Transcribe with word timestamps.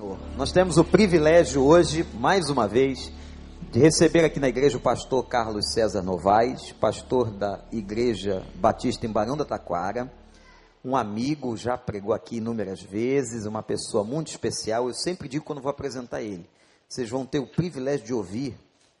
Senhor. 0.00 0.18
Nós 0.34 0.50
temos 0.50 0.78
o 0.78 0.84
privilégio 0.84 1.62
hoje, 1.62 2.06
mais 2.14 2.48
uma 2.48 2.66
vez, 2.66 3.12
de 3.70 3.78
receber 3.78 4.24
aqui 4.24 4.40
na 4.40 4.48
igreja 4.48 4.78
o 4.78 4.80
pastor 4.80 5.26
Carlos 5.26 5.74
César 5.74 6.00
Novaes, 6.00 6.72
pastor 6.72 7.30
da 7.30 7.62
Igreja 7.70 8.42
Batista 8.54 9.04
em 9.04 9.12
Barão 9.12 9.36
da 9.36 9.44
Taquara, 9.44 10.10
um 10.82 10.96
amigo, 10.96 11.54
já 11.54 11.76
pregou 11.76 12.14
aqui 12.14 12.38
inúmeras 12.38 12.80
vezes, 12.80 13.44
uma 13.44 13.62
pessoa 13.62 14.02
muito 14.02 14.28
especial. 14.28 14.88
Eu 14.88 14.94
sempre 14.94 15.28
digo 15.28 15.44
quando 15.44 15.60
vou 15.60 15.70
apresentar 15.70 16.22
ele, 16.22 16.48
vocês 16.88 17.10
vão 17.10 17.26
ter 17.26 17.38
o 17.38 17.46
privilégio 17.46 18.06
de 18.06 18.14
ouvir 18.14 18.56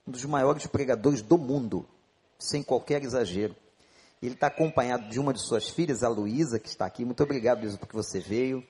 um 0.06 0.10
dos 0.10 0.26
maiores 0.26 0.66
pregadores 0.66 1.22
do 1.22 1.38
mundo, 1.38 1.86
sem 2.38 2.62
qualquer 2.62 3.02
exagero. 3.02 3.56
Ele 4.22 4.34
está 4.34 4.48
acompanhado 4.48 5.08
de 5.08 5.18
uma 5.18 5.32
de 5.32 5.40
suas 5.40 5.70
filhas, 5.70 6.02
a 6.02 6.10
Luísa, 6.10 6.58
que 6.58 6.68
está 6.68 6.84
aqui. 6.84 7.06
Muito 7.06 7.22
obrigado, 7.22 7.60
Luísa, 7.60 7.78
porque 7.78 7.96
você 7.96 8.20
veio. 8.20 8.62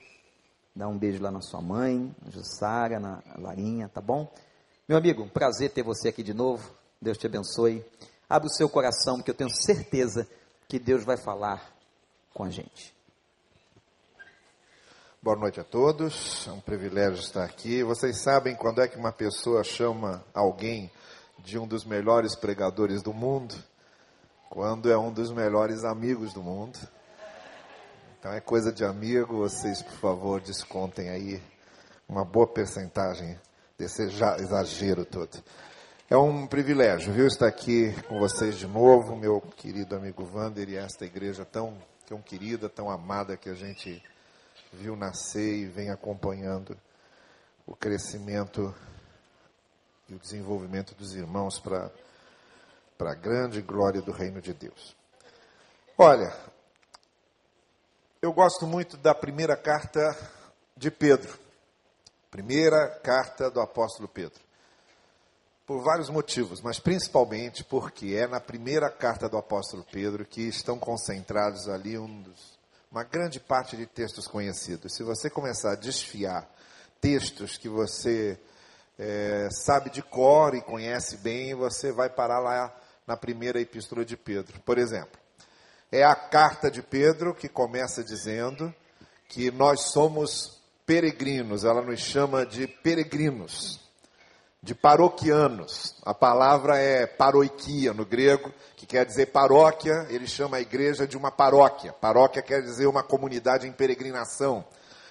Dá 0.74 0.86
um 0.86 0.96
beijo 0.96 1.22
lá 1.22 1.30
na 1.30 1.40
sua 1.40 1.60
mãe, 1.60 2.14
na 2.22 2.30
Jussara, 2.30 3.00
na 3.00 3.22
Larinha, 3.36 3.88
tá 3.88 4.00
bom? 4.00 4.32
Meu 4.88 4.96
amigo, 4.96 5.22
um 5.22 5.28
prazer 5.28 5.70
ter 5.70 5.82
você 5.82 6.08
aqui 6.08 6.22
de 6.22 6.32
novo. 6.32 6.70
Deus 7.00 7.18
te 7.18 7.26
abençoe. 7.26 7.84
Abre 8.28 8.48
o 8.48 8.52
seu 8.52 8.68
coração, 8.68 9.16
porque 9.16 9.30
eu 9.30 9.34
tenho 9.34 9.50
certeza 9.50 10.28
que 10.68 10.78
Deus 10.78 11.04
vai 11.04 11.16
falar 11.16 11.74
com 12.32 12.44
a 12.44 12.50
gente. 12.50 12.94
Boa 15.22 15.36
noite 15.36 15.60
a 15.60 15.64
todos. 15.64 16.46
É 16.46 16.52
um 16.52 16.60
privilégio 16.60 17.20
estar 17.20 17.44
aqui. 17.44 17.82
Vocês 17.82 18.22
sabem 18.22 18.54
quando 18.54 18.80
é 18.80 18.88
que 18.88 18.96
uma 18.96 19.12
pessoa 19.12 19.62
chama 19.62 20.24
alguém 20.32 20.90
de 21.40 21.58
um 21.58 21.66
dos 21.66 21.84
melhores 21.84 22.34
pregadores 22.36 23.02
do 23.02 23.12
mundo? 23.12 23.54
Quando 24.48 24.90
é 24.90 24.96
um 24.96 25.12
dos 25.12 25.30
melhores 25.30 25.84
amigos 25.84 26.32
do 26.32 26.42
mundo. 26.42 26.78
Então 28.20 28.34
é 28.34 28.38
coisa 28.38 28.70
de 28.70 28.84
amigo, 28.84 29.38
vocês 29.38 29.80
por 29.80 29.94
favor 29.94 30.42
descontem 30.42 31.08
aí 31.08 31.42
uma 32.06 32.22
boa 32.22 32.46
percentagem 32.46 33.40
desse 33.78 34.02
exagero 34.02 35.06
todo. 35.06 35.42
É 36.10 36.18
um 36.18 36.46
privilégio, 36.46 37.14
viu, 37.14 37.26
estar 37.26 37.46
aqui 37.46 37.94
com 38.02 38.18
vocês 38.18 38.56
de 38.56 38.66
novo, 38.66 39.16
meu 39.16 39.40
querido 39.40 39.96
amigo 39.96 40.22
Vander 40.22 40.68
e 40.68 40.76
esta 40.76 41.06
igreja 41.06 41.46
tão, 41.46 41.78
tão 42.06 42.20
querida, 42.20 42.68
tão 42.68 42.90
amada 42.90 43.38
que 43.38 43.48
a 43.48 43.54
gente 43.54 44.04
viu 44.70 44.94
nascer 44.94 45.54
e 45.54 45.64
vem 45.64 45.88
acompanhando 45.88 46.76
o 47.66 47.74
crescimento 47.74 48.74
e 50.10 50.14
o 50.14 50.18
desenvolvimento 50.18 50.94
dos 50.94 51.14
irmãos 51.14 51.58
para 51.58 51.90
a 53.00 53.14
grande 53.14 53.62
glória 53.62 54.02
do 54.02 54.12
reino 54.12 54.42
de 54.42 54.52
Deus. 54.52 54.94
Olha, 55.96 56.34
eu 58.22 58.34
gosto 58.34 58.66
muito 58.66 58.98
da 58.98 59.14
primeira 59.14 59.56
carta 59.56 60.14
de 60.76 60.90
Pedro. 60.90 61.38
Primeira 62.30 62.88
carta 63.02 63.50
do 63.50 63.60
apóstolo 63.60 64.06
Pedro. 64.06 64.38
Por 65.66 65.82
vários 65.82 66.10
motivos, 66.10 66.60
mas 66.60 66.78
principalmente 66.78 67.64
porque 67.64 68.14
é 68.14 68.26
na 68.26 68.40
primeira 68.40 68.90
carta 68.90 69.28
do 69.28 69.38
apóstolo 69.38 69.86
Pedro 69.90 70.26
que 70.26 70.42
estão 70.42 70.78
concentrados 70.78 71.66
ali 71.68 71.96
um 71.96 72.22
dos, 72.22 72.58
uma 72.90 73.04
grande 73.04 73.40
parte 73.40 73.76
de 73.76 73.86
textos 73.86 74.26
conhecidos. 74.26 74.94
Se 74.94 75.02
você 75.02 75.30
começar 75.30 75.72
a 75.72 75.76
desfiar 75.76 76.46
textos 77.00 77.56
que 77.56 77.68
você 77.68 78.38
é, 78.98 79.48
sabe 79.50 79.88
de 79.88 80.02
cor 80.02 80.54
e 80.54 80.60
conhece 80.60 81.16
bem, 81.18 81.54
você 81.54 81.90
vai 81.90 82.10
parar 82.10 82.40
lá 82.40 82.76
na 83.06 83.16
primeira 83.16 83.60
epístola 83.60 84.04
de 84.04 84.16
Pedro. 84.16 84.60
Por 84.60 84.76
exemplo, 84.76 85.18
é 85.92 86.04
a 86.04 86.14
carta 86.14 86.70
de 86.70 86.82
Pedro 86.82 87.34
que 87.34 87.48
começa 87.48 88.04
dizendo 88.04 88.72
que 89.28 89.50
nós 89.50 89.90
somos 89.92 90.60
peregrinos, 90.86 91.64
ela 91.64 91.82
nos 91.82 92.00
chama 92.00 92.44
de 92.44 92.66
peregrinos, 92.66 93.80
de 94.62 94.74
paroquianos. 94.74 95.96
A 96.04 96.12
palavra 96.14 96.78
é 96.78 97.06
paroikia 97.06 97.92
no 97.92 98.04
grego, 98.04 98.52
que 98.76 98.86
quer 98.86 99.04
dizer 99.04 99.26
paróquia, 99.26 100.06
ele 100.10 100.26
chama 100.26 100.56
a 100.56 100.60
igreja 100.60 101.06
de 101.06 101.16
uma 101.16 101.30
paróquia. 101.30 101.92
Paróquia 101.92 102.42
quer 102.42 102.62
dizer 102.62 102.86
uma 102.86 103.02
comunidade 103.02 103.66
em 103.66 103.72
peregrinação. 103.72 104.64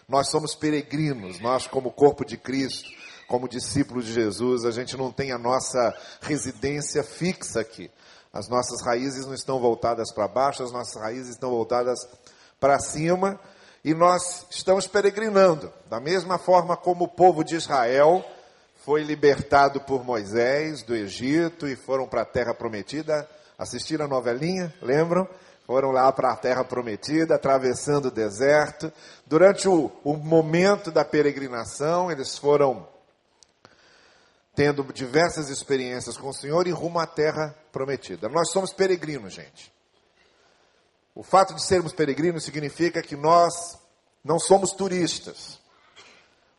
Nós 0.08 0.30
somos 0.30 0.56
peregrinos, 0.56 1.40
nós, 1.40 1.68
como 1.68 1.92
corpo 1.92 2.26
de 2.26 2.36
Cristo, 2.36 2.90
como 3.30 3.48
discípulos 3.48 4.06
de 4.06 4.14
Jesus, 4.14 4.66
a 4.66 4.72
gente 4.72 4.98
não 4.98 5.12
tem 5.12 5.32
a 5.32 5.38
nossa 5.38 5.96
residência 6.20 7.04
fixa 7.04 7.62
aqui. 7.62 7.90
As 8.34 8.50
nossas 8.50 8.84
raízes 8.84 9.26
não 9.26 9.36
estão 9.36 9.60
voltadas 9.60 10.12
para 10.12 10.28
baixo, 10.28 10.64
as 10.64 10.72
nossas 10.72 11.00
raízes 11.00 11.30
estão 11.30 11.52
voltadas 11.52 12.00
para 12.60 12.80
cima 12.80 13.40
e 13.86 13.94
nós 13.94 14.48
estamos 14.50 14.88
peregrinando. 14.88 15.72
Da 15.88 16.00
mesma 16.00 16.40
forma 16.40 16.76
como 16.76 17.06
o 17.06 17.08
povo 17.08 17.44
de 17.44 17.56
Israel 17.56 18.26
foi 18.84 19.04
libertado 19.04 19.80
por 19.82 20.04
Moisés 20.04 20.82
do 20.82 20.96
Egito 20.96 21.68
e 21.68 21.76
foram 21.76 22.08
para 22.08 22.24
a 22.24 22.26
terra 22.26 22.54
prometida. 22.54 23.30
Assistiram 23.60 24.06
a 24.06 24.10
novelinha? 24.10 24.74
Lembram? 24.82 25.28
Foram 25.68 25.92
lá 25.92 26.12
para 26.12 26.32
a 26.32 26.36
terra 26.36 26.64
prometida, 26.64 27.36
atravessando 27.36 28.06
o 28.06 28.12
deserto. 28.12 28.92
Durante 29.28 29.70
o, 29.70 29.92
o 30.04 30.18
momento 30.18 30.90
da 30.90 31.06
peregrinação, 31.06 32.12
eles 32.12 32.36
foram 32.36 32.88
tendo 34.60 34.84
diversas 34.92 35.50
experiências 35.50 36.18
com 36.18 36.28
o 36.28 36.34
Senhor 36.34 36.68
e 36.68 36.72
rumo 36.72 37.00
à 37.00 37.08
terra 37.08 37.56
prometida. 37.72 38.28
Nós 38.28 38.52
somos 38.52 38.74
peregrinos, 38.74 39.32
gente. 39.32 39.72
O 41.16 41.24
fato 41.24 41.56
de 41.56 41.64
sermos 41.64 41.94
peregrinos 41.94 42.44
significa 42.44 43.02
que 43.02 43.16
nós 43.16 43.54
não 44.22 44.38
somos 44.38 44.74
turistas. 44.74 45.62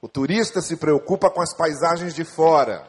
O 0.01 0.09
turista 0.09 0.63
se 0.63 0.79
preocupa 0.79 1.29
com 1.29 1.43
as 1.43 1.55
paisagens 1.55 2.15
de 2.15 2.25
fora. 2.25 2.89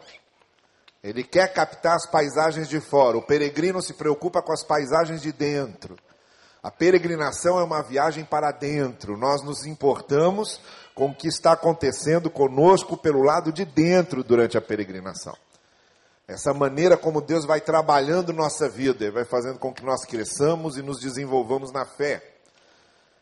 Ele 1.04 1.26
quer 1.26 1.52
captar 1.52 1.98
as 1.98 2.10
paisagens 2.10 2.70
de 2.70 2.80
fora. 2.80 3.18
O 3.18 3.22
peregrino 3.22 3.82
se 3.82 3.92
preocupa 3.96 4.42
com 4.42 4.54
as 4.54 4.64
paisagens 4.64 5.22
de 5.22 5.34
dentro. 5.34 5.98
A 6.64 6.72
peregrinação 6.72 7.60
é 7.60 7.64
uma 7.66 7.84
viagem 7.84 8.24
para 8.24 8.50
dentro. 8.54 9.18
Nós 9.18 9.44
nos 9.44 9.66
importamos 9.66 10.62
com 10.94 11.08
o 11.08 11.16
que 11.16 11.28
está 11.28 11.54
acontecendo 11.54 12.30
conosco 12.30 12.98
pelo 12.98 13.24
lado 13.24 13.52
de 13.52 13.66
dentro 13.66 14.24
durante 14.24 14.58
a 14.58 14.62
peregrinação. 14.62 15.36
Essa 16.28 16.54
maneira 16.54 16.96
como 16.96 17.22
Deus 17.22 17.46
vai 17.46 17.60
trabalhando 17.60 18.32
nossa 18.32 18.70
vida, 18.70 19.12
vai 19.12 19.26
fazendo 19.26 19.60
com 19.60 19.74
que 19.74 19.84
nós 19.84 20.06
cresçamos 20.06 20.78
e 20.78 20.82
nos 20.82 21.00
desenvolvamos 21.00 21.72
na 21.72 21.86
fé. 21.86 22.24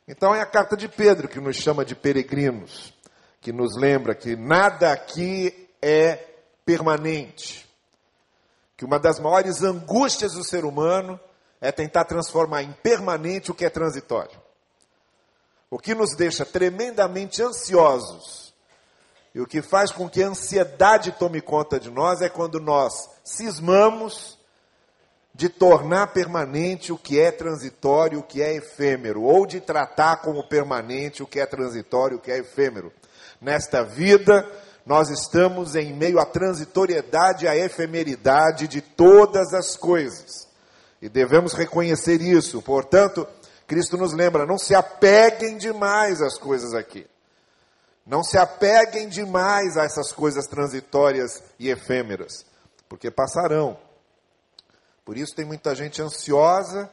Então 0.07 0.34
é 0.34 0.41
a 0.41 0.46
carta 0.46 0.75
de 0.75 0.88
Pedro 0.88 1.28
que 1.28 1.40
nos 1.40 1.56
chama 1.56 1.85
de 1.85 1.96
peregrinos, 1.96 2.94
que 3.41 3.52
nos 3.52 3.75
lembra 3.75 4.13
que 4.13 4.36
nada 4.36 4.91
aqui 4.91 5.69
é 5.81 6.24
permanente. 6.66 7.68
Que 8.75 8.86
uma 8.86 9.00
das 9.00 9.19
maiores 9.19 9.63
angústias 9.63 10.34
do 10.34 10.44
ser 10.44 10.66
humano 10.66 11.19
é 11.59 11.72
tentar 11.72 12.06
transformar 12.06 12.63
em 12.63 12.72
permanente 12.72 13.51
o 13.51 13.56
que 13.56 13.66
é 13.66 13.69
transitório. 13.69 14.40
O 15.72 15.78
que 15.78 15.94
nos 15.94 16.16
deixa 16.16 16.46
tremendamente 16.46 17.44
ansiosos 17.44 18.53
e 19.34 19.40
o 19.40 19.46
que 19.46 19.62
faz 19.62 19.91
com 19.91 20.09
que 20.09 20.24
a 20.24 20.28
ansiedade 20.28 21.12
tome 21.12 21.41
conta 21.41 21.80
de 21.80 21.91
nós 21.91 22.22
é 22.22 22.30
quando 22.30 22.59
nós 22.59 23.09
cismamos 23.24 24.38
de 25.34 25.47
tornar 25.47 26.07
permanente 26.07 26.91
o 26.91 26.97
que 26.97 27.19
é 27.19 27.31
transitório, 27.31 28.19
o 28.19 28.24
que 28.24 28.41
é 28.41 28.56
efêmero, 28.56 29.22
ou 29.22 29.46
de 29.46 29.62
tratar 29.62 30.18
como 30.18 30.47
permanente 30.47 31.22
o 31.22 31.28
que 31.28 31.40
é 31.40 31.46
transitório, 31.46 32.18
o 32.18 32.19
que 32.19 32.31
é 32.31 32.40
efêmero. 32.40 32.91
Nesta 33.40 33.84
vida, 33.84 34.46
nós 34.86 35.09
estamos 35.09 35.75
em 35.75 35.94
meio 35.94 36.19
à 36.19 36.25
transitoriedade, 36.25 37.47
à 37.47 37.56
efemeridade 37.56 38.68
de 38.68 38.81
todas 38.81 39.53
as 39.53 39.78
coisas. 39.78 40.47
E 41.01 41.07
devemos 41.07 41.53
reconhecer 41.53 42.22
isso. 42.22 42.62
Portanto, 42.62 43.25
Cristo 43.69 43.97
nos 43.97 44.13
lembra: 44.13 44.47
não 44.47 44.57
se 44.57 44.74
apeguem 44.74 45.56
demais 45.56 46.22
às 46.24 46.40
coisas 46.40 46.74
aqui. 46.74 47.07
Não 48.03 48.24
se 48.24 48.35
apeguem 48.35 49.07
demais 49.07 49.78
a 49.78 49.84
essas 49.84 50.12
coisas 50.12 50.48
transitórias 50.48 51.44
e 51.60 51.69
efêmeras, 51.69 52.44
porque 52.89 53.12
passarão. 53.12 53.77
Por 55.06 55.16
isso 55.16 55.36
tem 55.36 55.45
muita 55.45 55.75
gente 55.75 56.01
ansiosa 56.01 56.89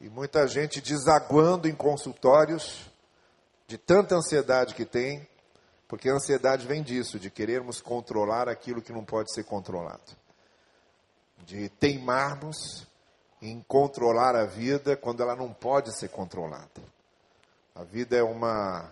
e 0.00 0.08
muita 0.08 0.48
gente 0.48 0.80
desaguando 0.80 1.68
em 1.68 1.74
consultórios 1.74 2.90
de 3.68 3.78
tanta 3.78 4.16
ansiedade 4.16 4.74
que 4.74 4.84
tem, 4.84 5.26
porque 5.86 6.10
a 6.10 6.14
ansiedade 6.14 6.66
vem 6.66 6.82
disso, 6.82 7.20
de 7.20 7.30
querermos 7.30 7.80
controlar 7.80 8.48
aquilo 8.48 8.82
que 8.82 8.92
não 8.92 9.04
pode 9.04 9.32
ser 9.32 9.44
controlado. 9.44 10.16
De 11.46 11.68
teimarmos 11.68 12.84
em 13.42 13.60
controlar 13.66 14.36
a 14.36 14.46
vida 14.46 14.96
quando 14.96 15.20
ela 15.20 15.34
não 15.34 15.52
pode 15.52 15.92
ser 15.98 16.08
controlada. 16.08 16.70
A 17.74 17.82
vida 17.82 18.16
é 18.16 18.22
uma 18.22 18.88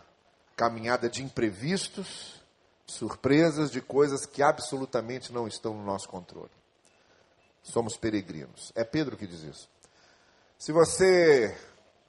caminhada 0.56 1.08
de 1.08 1.23
imprevistos, 1.23 2.43
surpresas, 2.85 3.70
de 3.70 3.81
coisas 3.81 4.26
que 4.26 4.43
absolutamente 4.43 5.32
não 5.32 5.47
estão 5.47 5.73
no 5.73 5.85
nosso 5.85 6.08
controle. 6.08 6.50
Somos 7.62 7.97
peregrinos. 7.97 8.73
É 8.75 8.82
Pedro 8.82 9.17
que 9.17 9.26
diz 9.26 9.43
isso. 9.44 9.69
Se 10.58 10.73
você 10.73 11.56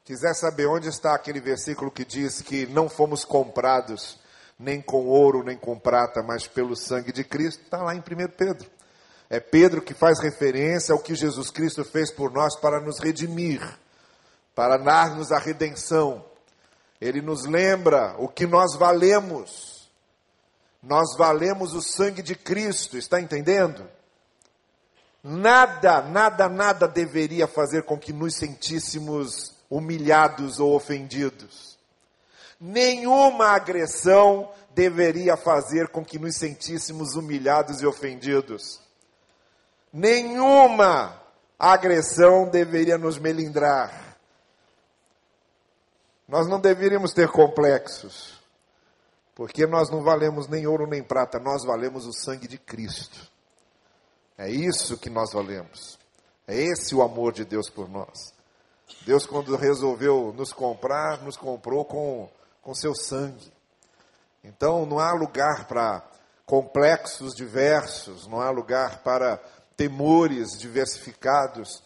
quiser 0.03 0.33
saber 0.33 0.65
onde 0.65 0.89
está 0.89 1.13
aquele 1.13 1.39
versículo 1.39 1.91
que 1.91 2.03
diz 2.03 2.41
que 2.41 2.65
não 2.65 2.89
fomos 2.89 3.23
comprados 3.23 4.19
nem 4.57 4.81
com 4.81 5.07
ouro, 5.07 5.43
nem 5.43 5.57
com 5.57 5.77
prata, 5.77 6.23
mas 6.23 6.47
pelo 6.47 6.75
sangue 6.75 7.11
de 7.11 7.23
Cristo, 7.23 7.63
está 7.63 7.81
lá 7.81 7.95
em 7.95 7.99
1 7.99 8.03
Pedro. 8.35 8.69
É 9.31 9.39
Pedro 9.39 9.81
que 9.81 9.93
faz 9.93 10.19
referência 10.19 10.91
ao 10.91 10.99
que 10.99 11.15
Jesus 11.15 11.49
Cristo 11.49 11.85
fez 11.85 12.11
por 12.11 12.33
nós 12.33 12.59
para 12.59 12.81
nos 12.81 12.99
redimir, 12.99 13.61
para 14.53 14.75
dar-nos 14.75 15.31
a 15.31 15.39
redenção. 15.39 16.25
Ele 16.99 17.21
nos 17.21 17.45
lembra 17.45 18.13
o 18.19 18.27
que 18.27 18.45
nós 18.45 18.75
valemos. 18.75 19.89
Nós 20.83 21.15
valemos 21.17 21.73
o 21.73 21.81
sangue 21.81 22.21
de 22.21 22.35
Cristo, 22.35 22.97
está 22.97 23.21
entendendo? 23.21 23.87
Nada, 25.23 26.01
nada, 26.01 26.49
nada 26.49 26.85
deveria 26.85 27.47
fazer 27.47 27.83
com 27.83 27.97
que 27.97 28.11
nos 28.11 28.35
sentíssemos 28.35 29.55
humilhados 29.69 30.59
ou 30.59 30.75
ofendidos. 30.75 31.77
Nenhuma 32.59 33.51
agressão 33.51 34.51
deveria 34.71 35.37
fazer 35.37 35.87
com 35.87 36.03
que 36.03 36.19
nos 36.19 36.35
sentíssemos 36.35 37.15
humilhados 37.15 37.81
e 37.81 37.85
ofendidos. 37.85 38.90
Nenhuma 39.91 41.21
agressão 41.59 42.49
deveria 42.49 42.97
nos 42.97 43.17
melindrar. 43.17 44.17
Nós 46.27 46.47
não 46.47 46.59
deveríamos 46.59 47.11
ter 47.13 47.29
complexos, 47.29 48.41
porque 49.35 49.67
nós 49.67 49.89
não 49.89 50.01
valemos 50.01 50.47
nem 50.47 50.65
ouro 50.65 50.87
nem 50.87 51.03
prata, 51.03 51.39
nós 51.39 51.65
valemos 51.65 52.05
o 52.05 52.13
sangue 52.13 52.47
de 52.47 52.57
Cristo. 52.57 53.29
É 54.37 54.49
isso 54.49 54.97
que 54.97 55.09
nós 55.09 55.33
valemos. 55.33 55.99
É 56.47 56.55
esse 56.55 56.95
o 56.95 57.01
amor 57.01 57.33
de 57.33 57.45
Deus 57.45 57.69
por 57.69 57.89
nós. 57.89 58.33
Deus, 59.05 59.25
quando 59.25 59.55
resolveu 59.55 60.33
nos 60.35 60.51
comprar, 60.51 61.21
nos 61.21 61.37
comprou 61.37 61.85
com, 61.85 62.29
com 62.61 62.73
seu 62.73 62.95
sangue. 62.95 63.51
Então, 64.43 64.85
não 64.85 64.99
há 64.99 65.11
lugar 65.13 65.67
para 65.67 66.03
complexos 66.45 67.33
diversos, 67.35 68.27
não 68.27 68.41
há 68.41 68.49
lugar 68.49 69.03
para 69.03 69.39
temores 69.75 70.57
diversificados. 70.57 71.83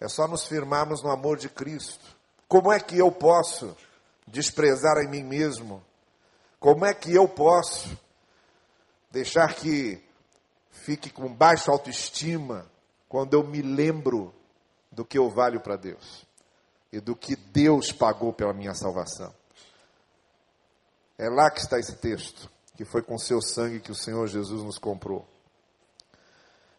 É 0.00 0.08
só 0.08 0.26
nos 0.26 0.46
firmarmos 0.46 1.02
no 1.02 1.10
amor 1.10 1.36
de 1.36 1.48
Cristo. 1.48 2.04
Como 2.48 2.72
é 2.72 2.80
que 2.80 2.98
eu 2.98 3.12
posso 3.12 3.76
desprezar 4.26 4.98
em 4.98 5.08
mim 5.08 5.22
mesmo? 5.22 5.82
Como 6.58 6.84
é 6.84 6.92
que 6.92 7.14
eu 7.14 7.28
posso 7.28 7.98
deixar 9.10 9.54
que 9.54 10.02
fique 10.70 11.10
com 11.10 11.32
baixa 11.32 11.70
autoestima 11.70 12.66
quando 13.08 13.34
eu 13.34 13.42
me 13.42 13.62
lembro 13.62 14.34
do 14.90 15.04
que 15.04 15.18
eu 15.18 15.30
valho 15.30 15.60
para 15.60 15.76
Deus 15.76 16.26
e 16.92 17.00
do 17.00 17.14
que 17.14 17.36
Deus 17.36 17.92
pagou 17.92 18.32
pela 18.32 18.52
minha 18.52 18.74
salvação? 18.74 19.32
É 21.16 21.28
lá 21.28 21.50
que 21.50 21.60
está 21.60 21.78
esse 21.78 21.96
texto, 21.96 22.50
que 22.76 22.84
foi 22.84 23.02
com 23.02 23.18
seu 23.18 23.42
sangue 23.42 23.78
que 23.78 23.92
o 23.92 23.94
Senhor 23.94 24.26
Jesus 24.26 24.62
nos 24.62 24.78
comprou. 24.78 25.28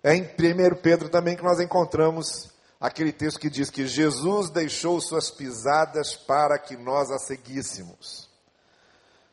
É 0.04 0.16
em 0.16 0.24
1 0.24 0.76
Pedro 0.82 1.10
também 1.10 1.36
que 1.36 1.44
nós 1.44 1.60
encontramos 1.60 2.50
aquele 2.80 3.12
texto 3.12 3.40
que 3.40 3.50
diz 3.50 3.70
que 3.70 3.86
Jesus 3.86 4.50
deixou 4.50 5.00
suas 5.00 5.30
pisadas 5.30 6.16
para 6.16 6.58
que 6.58 6.76
nós 6.76 7.12
a 7.12 7.20
seguíssemos. 7.20 8.30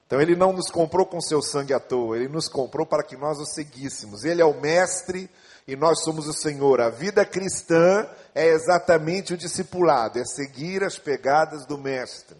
Então 0.06 0.20
ele 0.20 0.36
não 0.36 0.52
nos 0.52 0.70
comprou 0.70 1.06
com 1.06 1.20
seu 1.20 1.40
sangue 1.42 1.72
à 1.72 1.80
toa, 1.80 2.16
ele 2.16 2.28
nos 2.28 2.48
comprou 2.48 2.86
para 2.86 3.02
que 3.02 3.16
nós 3.16 3.38
o 3.38 3.46
seguíssemos. 3.46 4.24
Ele 4.24 4.42
é 4.42 4.44
o 4.44 4.60
mestre 4.60 5.30
e 5.66 5.76
nós 5.76 6.02
somos 6.02 6.26
o 6.26 6.32
Senhor. 6.32 6.80
A 6.80 6.90
vida 6.90 7.24
cristã 7.24 8.06
é 8.34 8.48
exatamente 8.48 9.34
o 9.34 9.38
discipulado, 9.38 10.18
é 10.18 10.24
seguir 10.24 10.82
as 10.82 10.98
pegadas 10.98 11.66
do 11.66 11.78
mestre 11.78 12.36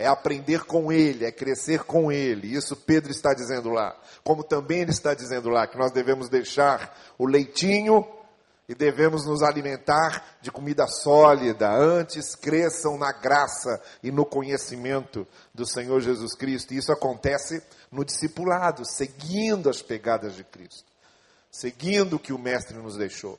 é 0.00 0.06
aprender 0.06 0.64
com 0.64 0.90
Ele, 0.90 1.26
é 1.26 1.30
crescer 1.30 1.84
com 1.84 2.10
Ele. 2.10 2.56
Isso 2.56 2.74
Pedro 2.74 3.10
está 3.10 3.34
dizendo 3.34 3.68
lá. 3.68 3.94
Como 4.24 4.42
também 4.42 4.80
ele 4.80 4.92
está 4.92 5.12
dizendo 5.12 5.50
lá 5.50 5.66
que 5.66 5.76
nós 5.76 5.92
devemos 5.92 6.30
deixar 6.30 6.98
o 7.18 7.26
leitinho 7.26 8.08
e 8.66 8.74
devemos 8.74 9.26
nos 9.26 9.42
alimentar 9.42 10.38
de 10.40 10.50
comida 10.50 10.86
sólida. 10.86 11.70
Antes 11.70 12.34
cresçam 12.34 12.96
na 12.96 13.12
graça 13.12 13.78
e 14.02 14.10
no 14.10 14.24
conhecimento 14.24 15.28
do 15.54 15.66
Senhor 15.66 16.00
Jesus 16.00 16.34
Cristo. 16.34 16.72
E 16.72 16.78
isso 16.78 16.90
acontece 16.90 17.62
no 17.92 18.02
discipulado, 18.02 18.86
seguindo 18.86 19.68
as 19.68 19.82
pegadas 19.82 20.34
de 20.34 20.44
Cristo, 20.44 20.88
seguindo 21.50 22.16
o 22.16 22.18
que 22.18 22.32
o 22.32 22.38
Mestre 22.38 22.78
nos 22.78 22.96
deixou. 22.96 23.38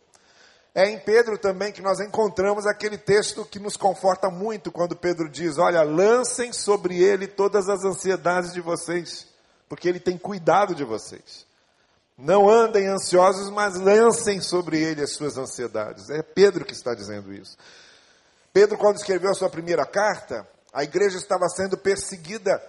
É 0.73 0.89
em 0.89 0.97
Pedro 0.99 1.37
também 1.37 1.71
que 1.71 1.81
nós 1.81 1.99
encontramos 1.99 2.65
aquele 2.65 2.97
texto 2.97 3.43
que 3.43 3.59
nos 3.59 3.75
conforta 3.75 4.29
muito 4.29 4.71
quando 4.71 4.95
Pedro 4.95 5.27
diz: 5.27 5.57
Olha, 5.57 5.81
lancem 5.81 6.53
sobre 6.53 7.01
ele 7.01 7.27
todas 7.27 7.67
as 7.67 7.83
ansiedades 7.83 8.53
de 8.53 8.61
vocês, 8.61 9.27
porque 9.67 9.89
ele 9.89 9.99
tem 9.99 10.17
cuidado 10.17 10.73
de 10.73 10.85
vocês. 10.85 11.45
Não 12.17 12.49
andem 12.49 12.87
ansiosos, 12.87 13.49
mas 13.49 13.75
lancem 13.75 14.39
sobre 14.39 14.81
ele 14.81 15.01
as 15.01 15.13
suas 15.13 15.37
ansiedades. 15.37 16.09
É 16.09 16.21
Pedro 16.21 16.63
que 16.63 16.73
está 16.73 16.93
dizendo 16.93 17.33
isso. 17.33 17.57
Pedro, 18.53 18.77
quando 18.77 18.97
escreveu 18.97 19.31
a 19.31 19.33
sua 19.33 19.49
primeira 19.49 19.85
carta, 19.85 20.47
a 20.71 20.83
igreja 20.83 21.17
estava 21.17 21.49
sendo 21.49 21.77
perseguida, 21.77 22.61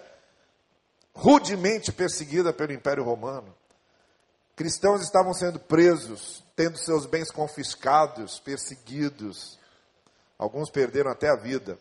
rudemente 1.14 1.93
perseguida 1.93 2.52
pelo 2.52 2.72
Império 2.72 3.05
Romano. 3.05 3.55
Cristãos 4.62 5.02
estavam 5.02 5.34
sendo 5.34 5.58
presos, 5.58 6.44
tendo 6.54 6.78
seus 6.78 7.04
bens 7.04 7.32
confiscados, 7.32 8.38
perseguidos. 8.38 9.58
Alguns 10.38 10.70
perderam 10.70 11.10
até 11.10 11.28
a 11.28 11.34
vida. 11.34 11.76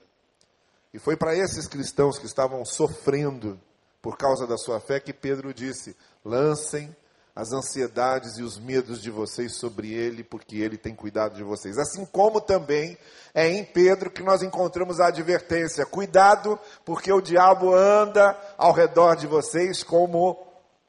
E 0.91 0.97
foi 0.97 1.15
para 1.15 1.35
esses 1.35 1.67
cristãos 1.67 2.17
que 2.17 2.25
estavam 2.25 2.65
sofrendo 2.65 3.61
por 4.01 4.17
causa 4.17 4.47
da 4.47 4.57
sua 4.57 4.79
fé 4.79 4.99
que 4.99 5.13
Pedro 5.13 5.53
disse: 5.53 5.95
lancem 6.25 6.95
as 7.35 7.51
ansiedades 7.51 8.39
e 8.39 8.41
os 8.41 8.57
medos 8.57 8.99
de 8.99 9.11
vocês 9.11 9.57
sobre 9.57 9.93
ele, 9.93 10.23
porque 10.23 10.55
ele 10.55 10.75
tem 10.75 10.95
cuidado 10.95 11.35
de 11.35 11.43
vocês. 11.43 11.77
Assim 11.77 12.03
como 12.03 12.41
também 12.41 12.97
é 13.31 13.47
em 13.47 13.63
Pedro 13.63 14.09
que 14.09 14.23
nós 14.23 14.41
encontramos 14.41 14.99
a 14.99 15.09
advertência: 15.09 15.85
cuidado, 15.85 16.57
porque 16.83 17.13
o 17.13 17.21
diabo 17.21 17.75
anda 17.75 18.35
ao 18.57 18.73
redor 18.73 19.15
de 19.15 19.27
vocês 19.27 19.83
como 19.83 20.35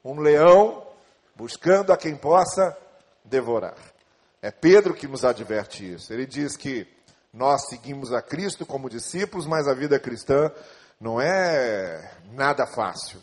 um 0.02 0.18
leão, 0.18 0.90
buscando 1.42 1.92
a 1.92 1.96
quem 1.96 2.14
possa 2.14 2.76
devorar. 3.24 3.74
É 4.40 4.52
Pedro 4.52 4.94
que 4.94 5.08
nos 5.08 5.24
adverte 5.24 5.94
isso. 5.94 6.12
Ele 6.12 6.24
diz 6.24 6.56
que 6.56 6.86
nós 7.32 7.68
seguimos 7.68 8.12
a 8.12 8.22
Cristo 8.22 8.64
como 8.64 8.88
discípulos, 8.88 9.44
mas 9.44 9.66
a 9.66 9.74
vida 9.74 9.98
cristã 9.98 10.52
não 11.00 11.20
é 11.20 12.16
nada 12.30 12.64
fácil. 12.64 13.20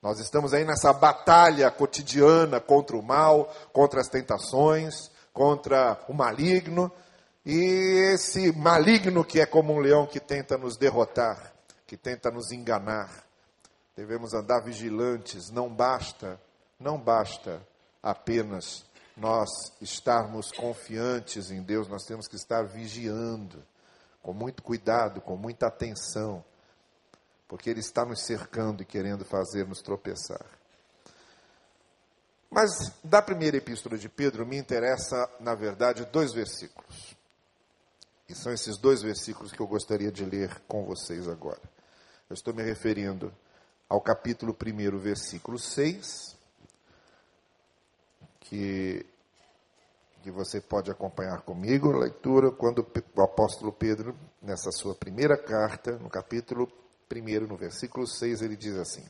Nós 0.00 0.20
estamos 0.20 0.54
aí 0.54 0.64
nessa 0.64 0.92
batalha 0.92 1.68
cotidiana 1.68 2.60
contra 2.60 2.96
o 2.96 3.02
mal, 3.02 3.52
contra 3.72 4.00
as 4.00 4.06
tentações, 4.06 5.10
contra 5.32 5.98
o 6.06 6.14
maligno. 6.14 6.88
E 7.44 8.12
esse 8.14 8.56
maligno 8.56 9.24
que 9.24 9.40
é 9.40 9.46
como 9.46 9.72
um 9.72 9.80
leão 9.80 10.06
que 10.06 10.20
tenta 10.20 10.56
nos 10.56 10.76
derrotar, 10.76 11.52
que 11.84 11.96
tenta 11.96 12.30
nos 12.30 12.52
enganar. 12.52 13.24
Devemos 13.96 14.34
andar 14.34 14.60
vigilantes, 14.60 15.50
não 15.50 15.68
basta, 15.68 16.38
não 16.78 16.98
basta 16.98 17.66
apenas 18.02 18.84
nós 19.16 19.48
estarmos 19.80 20.52
confiantes 20.52 21.50
em 21.50 21.62
Deus, 21.62 21.88
nós 21.88 22.04
temos 22.04 22.28
que 22.28 22.36
estar 22.36 22.62
vigiando, 22.64 23.64
com 24.22 24.32
muito 24.32 24.62
cuidado, 24.62 25.20
com 25.20 25.36
muita 25.36 25.68
atenção, 25.68 26.44
porque 27.48 27.70
Ele 27.70 27.80
está 27.80 28.04
nos 28.04 28.24
cercando 28.24 28.82
e 28.82 28.86
querendo 28.86 29.24
fazer-nos 29.24 29.80
tropeçar. 29.80 30.44
Mas 32.50 32.70
da 33.02 33.22
primeira 33.22 33.56
epístola 33.56 33.96
de 33.96 34.08
Pedro 34.08 34.46
me 34.46 34.56
interessa, 34.56 35.28
na 35.40 35.54
verdade, 35.54 36.04
dois 36.06 36.32
versículos. 36.32 37.16
E 38.28 38.34
são 38.34 38.52
esses 38.52 38.76
dois 38.76 39.02
versículos 39.02 39.52
que 39.52 39.60
eu 39.60 39.66
gostaria 39.66 40.10
de 40.10 40.24
ler 40.24 40.60
com 40.66 40.84
vocês 40.84 41.28
agora. 41.28 41.62
Eu 42.28 42.34
estou 42.34 42.52
me 42.52 42.62
referindo 42.62 43.32
ao 43.88 44.00
capítulo 44.00 44.54
1, 44.54 44.98
versículo 44.98 45.58
6 45.58 46.35
que, 48.48 49.04
que 50.22 50.30
você 50.30 50.60
pode 50.60 50.90
acompanhar 50.90 51.42
comigo 51.42 51.92
a 51.92 51.98
leitura 51.98 52.50
quando 52.50 52.86
o 53.14 53.22
apóstolo 53.22 53.72
Pedro, 53.72 54.16
nessa 54.40 54.70
sua 54.70 54.94
primeira 54.94 55.36
carta, 55.36 55.92
no 55.98 56.08
capítulo 56.08 56.70
1, 57.12 57.46
no 57.46 57.56
versículo 57.56 58.06
6, 58.06 58.42
ele 58.42 58.56
diz 58.56 58.76
assim: 58.76 59.04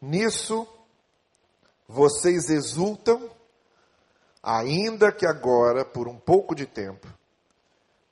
Nisso 0.00 0.66
vocês 1.88 2.48
exultam, 2.48 3.30
ainda 4.42 5.12
que 5.12 5.26
agora, 5.26 5.84
por 5.84 6.08
um 6.08 6.18
pouco 6.18 6.54
de 6.54 6.66
tempo, 6.66 7.08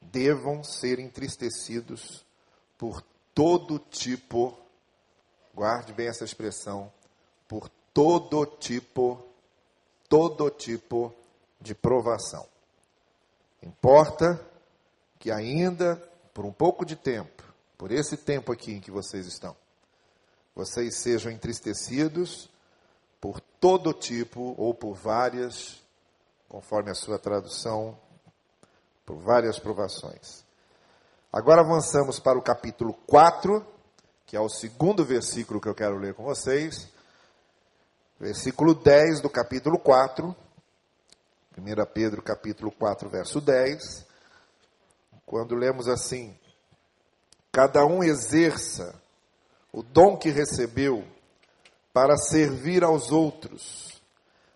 devam 0.01 0.63
ser 0.63 0.99
entristecidos 0.99 2.25
por 2.77 3.03
todo 3.35 3.79
tipo, 3.79 4.59
guarde 5.55 5.93
bem 5.93 6.09
essa 6.09 6.25
expressão, 6.25 6.93
por 7.49 7.69
todo 7.95 8.45
tipo 8.45 9.32
todo 10.13 10.51
tipo 10.51 11.11
de 11.59 11.75
provação. 11.75 12.47
Importa 13.63 14.39
que 15.19 15.31
ainda 15.31 15.97
por 16.35 16.45
um 16.45 16.53
pouco 16.53 16.85
de 16.85 16.97
tempo, 16.97 17.43
por 17.79 17.91
esse 17.91 18.19
tempo 18.19 18.53
aqui 18.53 18.73
em 18.73 18.81
que 18.81 18.91
vocês 18.91 19.25
estão, 19.27 19.57
vocês 20.55 20.99
sejam 20.99 21.33
entristecidos 21.33 22.51
por 23.23 23.41
todo 23.59 23.95
tipo 23.95 24.55
ou 24.59 24.75
por 24.75 24.93
várias, 24.93 25.83
conforme 26.47 26.91
a 26.91 26.95
sua 26.95 27.19
tradução, 27.19 27.99
por 29.07 29.17
várias 29.17 29.59
provações. 29.59 30.45
Agora 31.33 31.63
avançamos 31.63 32.21
para 32.21 32.39
o 32.39 32.43
capítulo 32.43 32.93
4, 33.07 33.67
que 34.27 34.37
é 34.37 34.41
o 34.41 34.51
segundo 34.51 35.07
versículo 35.07 35.59
que 35.59 35.71
eu 35.71 35.75
quero 35.75 35.97
ler 35.97 36.13
com 36.13 36.23
vocês. 36.23 36.93
Versículo 38.19 38.75
10 38.75 39.21
do 39.21 39.31
capítulo 39.31 39.79
4. 39.79 40.35
1 41.57 41.87
Pedro 41.93 42.23
capítulo 42.23 42.71
4, 42.71 43.09
verso 43.09 43.41
10. 43.41 44.07
Quando 45.27 45.55
lemos 45.55 45.89
assim: 45.89 46.37
Cada 47.51 47.85
um 47.85 48.03
exerça 48.03 48.95
o 49.73 49.83
dom 49.83 50.17
que 50.17 50.31
recebeu 50.31 51.05
para 51.93 52.17
servir 52.17 52.85
aos 52.85 53.11
outros, 53.11 54.01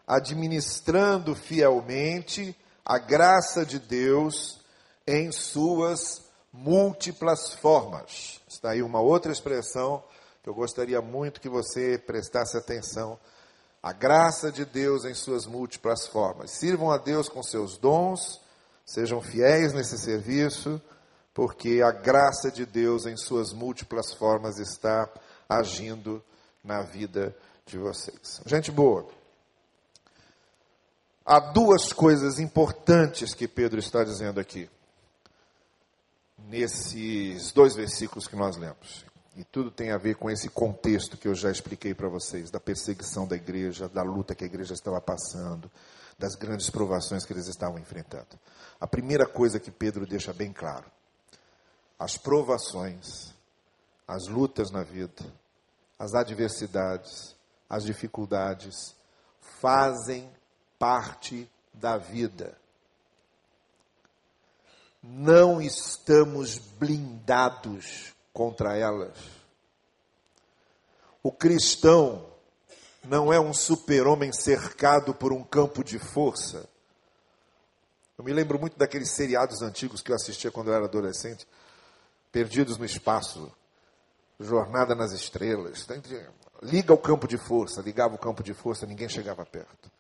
administrando 0.07 1.35
fielmente 1.35 2.57
a 2.85 2.99
graça 2.99 3.67
de 3.67 3.79
Deus 3.79 4.61
em 5.07 5.31
suas 5.33 6.25
múltiplas 6.53 7.53
formas. 7.55 8.41
Está 8.49 8.71
aí 8.71 8.83
uma 8.83 9.01
outra 9.01 9.33
expressão 9.33 10.03
que 10.43 10.49
eu 10.49 10.55
gostaria 10.55 11.01
muito 11.03 11.41
que 11.41 11.49
você 11.49 11.99
prestasse 11.99 12.57
atenção. 12.57 13.19
A 13.87 13.93
graça 13.93 14.51
de 14.51 14.65
Deus 14.65 15.05
em 15.05 15.15
suas 15.15 15.47
múltiplas 15.47 16.09
formas. 16.09 16.51
Sirvam 16.51 16.91
a 16.91 16.99
Deus 16.99 17.29
com 17.29 17.41
seus 17.41 17.79
dons, 17.79 18.41
sejam 18.85 19.23
fiéis 19.23 19.73
nesse 19.73 19.97
serviço, 19.97 20.83
porque 21.33 21.81
a 21.81 21.93
graça 21.93 22.51
de 22.51 22.67
Deus 22.67 23.07
em 23.07 23.17
suas 23.17 23.53
múltiplas 23.53 24.13
formas 24.13 24.59
está 24.59 25.09
agindo 25.49 26.21
na 26.65 26.83
vida 26.83 27.33
de 27.65 27.79
vocês. 27.79 28.41
Gente 28.45 28.73
boa. 28.73 29.07
Há 31.25 31.39
duas 31.39 31.93
coisas 31.93 32.41
importantes 32.41 33.35
que 33.35 33.47
Pedro 33.47 33.79
está 33.79 34.03
dizendo 34.03 34.41
aqui, 34.41 34.69
nesses 36.37 37.53
dois 37.53 37.77
versículos 37.77 38.27
que 38.27 38.35
nós 38.35 38.57
lemos. 38.57 39.07
E 39.37 39.45
tudo 39.45 39.71
tem 39.71 39.91
a 39.91 39.99
ver 39.99 40.17
com 40.17 40.31
esse 40.31 40.49
contexto 40.49 41.19
que 41.19 41.29
eu 41.29 41.35
já 41.35 41.51
expliquei 41.51 41.95
para 41.95 42.09
vocês, 42.09 42.51
da 42.51 42.59
perseguição 42.59 43.29
da 43.29 43.37
igreja, 43.37 43.87
da 43.87 44.03
luta 44.03 44.35
que 44.35 44.43
a 44.43 44.47
igreja 44.47 44.73
estava 44.73 44.99
passando, 44.99 45.71
das 46.19 46.35
grandes 46.35 46.71
provações 46.71 47.27
que 47.27 47.35
eles 47.35 47.47
estavam 47.47 47.79
enfrentando. 47.79 48.41
A 48.81 48.87
primeira 48.87 49.27
coisa 49.27 49.61
que 49.61 49.71
Pedro 49.71 50.07
deixa 50.07 50.33
bem 50.33 50.55
claro: 50.55 50.91
as 51.99 52.17
provações, 52.17 53.35
as 54.09 54.27
lutas 54.27 54.71
na 54.71 54.83
vida, 54.83 55.23
as 55.99 56.15
adversidades, 56.15 57.37
as 57.69 57.85
dificuldades 57.85 58.97
fazem 59.61 60.31
parte 60.79 61.47
da 61.75 61.99
vida. 61.99 62.57
Não 65.03 65.61
estamos 65.61 66.57
blindados 66.57 68.16
contra 68.37 68.77
elas. 68.77 69.17
O 71.23 71.33
cristão 71.33 72.27
não 73.03 73.33
é 73.33 73.41
um 73.41 73.55
super-homem 73.55 74.31
cercado 74.31 75.15
por 75.15 75.33
um 75.33 75.43
campo 75.43 75.83
de 75.83 75.99
força. 75.99 76.69
Eu 78.19 78.23
me 78.23 78.35
lembro 78.35 78.59
muito 78.59 78.77
daqueles 78.77 79.11
seriados 79.11 79.63
antigos 79.63 80.03
que 80.03 80.13
eu 80.13 80.17
assistia 80.17 80.51
quando 80.51 80.69
eu 80.69 80.75
era 80.75 80.85
adolescente, 80.85 81.49
Perdidos 82.31 82.77
no 82.77 82.85
Espaço, 82.85 83.51
Jornada 84.39 84.95
nas 84.95 85.13
Estrelas. 85.13 85.87
Liga 86.63 86.93
o 86.93 86.99
campo 86.99 87.27
de 87.27 87.39
força, 87.39 87.81
ligava 87.81 88.17
o 88.17 88.19
campo 88.19 88.43
de 88.43 88.53
força, 88.53 88.85
ninguém 88.85 89.09
chegava 89.09 89.47
perto. 89.47 89.91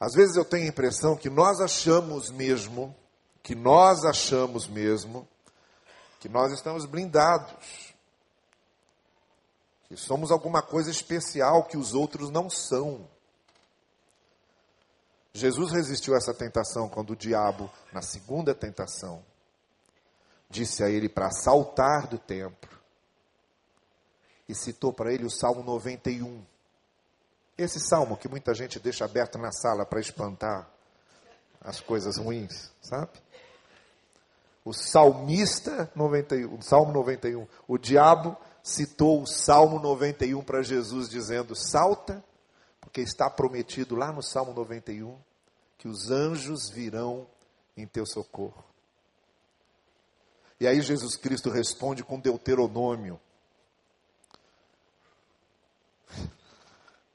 Às 0.00 0.14
vezes 0.14 0.34
eu 0.34 0.44
tenho 0.44 0.64
a 0.64 0.68
impressão 0.68 1.16
que 1.16 1.30
nós 1.30 1.60
achamos 1.60 2.28
mesmo, 2.32 2.92
que 3.40 3.54
nós 3.54 4.04
achamos 4.04 4.66
mesmo, 4.66 5.28
que 6.18 6.28
nós 6.28 6.52
estamos 6.52 6.84
blindados, 6.84 7.94
que 9.88 9.96
somos 9.96 10.30
alguma 10.30 10.62
coisa 10.62 10.90
especial 10.90 11.64
que 11.64 11.76
os 11.76 11.94
outros 11.94 12.30
não 12.30 12.50
são. 12.50 13.08
Jesus 15.32 15.72
resistiu 15.72 16.14
a 16.14 16.18
essa 16.18 16.34
tentação 16.34 16.88
quando 16.88 17.10
o 17.10 17.16
diabo, 17.16 17.70
na 17.92 18.02
segunda 18.02 18.54
tentação, 18.54 19.24
disse 20.50 20.82
a 20.82 20.90
ele 20.90 21.08
para 21.08 21.30
saltar 21.30 22.06
do 22.06 22.18
templo 22.18 22.78
e 24.48 24.54
citou 24.54 24.92
para 24.92 25.12
ele 25.12 25.24
o 25.24 25.30
Salmo 25.30 25.62
91. 25.62 26.44
Esse 27.56 27.78
salmo 27.80 28.16
que 28.16 28.28
muita 28.28 28.54
gente 28.54 28.78
deixa 28.78 29.04
aberto 29.04 29.38
na 29.38 29.52
sala 29.52 29.84
para 29.84 30.00
espantar 30.00 30.68
as 31.60 31.80
coisas 31.80 32.16
ruins, 32.16 32.72
sabe? 32.80 33.10
O 34.64 34.72
salmista 34.72 35.90
91, 35.94 36.54
o 36.54 36.62
Salmo 36.62 36.92
91, 36.92 37.46
o 37.66 37.78
diabo 37.78 38.36
citou 38.62 39.22
o 39.22 39.26
Salmo 39.26 39.78
91 39.78 40.42
para 40.42 40.62
Jesus 40.62 41.08
dizendo: 41.08 41.54
"Salta, 41.54 42.22
porque 42.80 43.00
está 43.00 43.30
prometido 43.30 43.96
lá 43.96 44.12
no 44.12 44.22
Salmo 44.22 44.52
91 44.52 45.16
que 45.78 45.88
os 45.88 46.10
anjos 46.10 46.68
virão 46.70 47.26
em 47.76 47.86
teu 47.86 48.04
socorro". 48.04 48.64
E 50.60 50.66
aí 50.66 50.80
Jesus 50.80 51.16
Cristo 51.16 51.50
responde 51.50 52.02
com 52.02 52.18
Deuteronômio 52.18 53.18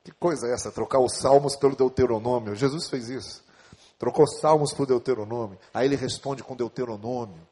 Que 0.04 0.12
coisa 0.12 0.48
é 0.48 0.54
essa? 0.54 0.72
Trocar 0.72 1.00
os 1.00 1.18
salmos 1.18 1.56
pelo 1.56 1.76
Deuteronômio. 1.76 2.56
Jesus 2.56 2.90
fez 2.90 3.10
isso. 3.10 3.44
Trocou 4.04 4.28
salmos 4.28 4.74
por 4.74 4.86
Deuteronômio. 4.86 5.58
Aí 5.74 5.88
ele 5.88 5.96
responde 5.96 6.44
com 6.44 6.58
Deuteronômio. 6.58 7.48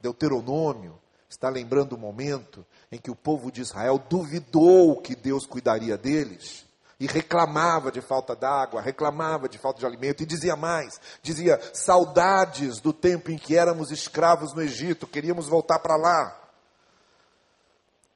Deuteronômio 0.00 0.96
está 1.28 1.48
lembrando 1.48 1.94
o 1.94 1.98
momento 1.98 2.64
em 2.92 2.98
que 2.98 3.10
o 3.10 3.16
povo 3.16 3.50
de 3.50 3.62
Israel 3.62 3.98
duvidou 3.98 5.02
que 5.02 5.16
Deus 5.16 5.44
cuidaria 5.44 5.98
deles 5.98 6.64
e 7.00 7.08
reclamava 7.08 7.90
de 7.90 8.00
falta 8.00 8.36
d'água, 8.36 8.80
reclamava 8.80 9.48
de 9.48 9.58
falta 9.58 9.80
de 9.80 9.84
alimento 9.84 10.22
e 10.22 10.26
dizia 10.26 10.54
mais: 10.54 11.00
dizia 11.20 11.60
saudades 11.74 12.78
do 12.78 12.92
tempo 12.92 13.32
em 13.32 13.36
que 13.36 13.56
éramos 13.56 13.90
escravos 13.90 14.54
no 14.54 14.62
Egito, 14.62 15.04
queríamos 15.04 15.48
voltar 15.48 15.80
para 15.80 15.96
lá. 15.96 16.40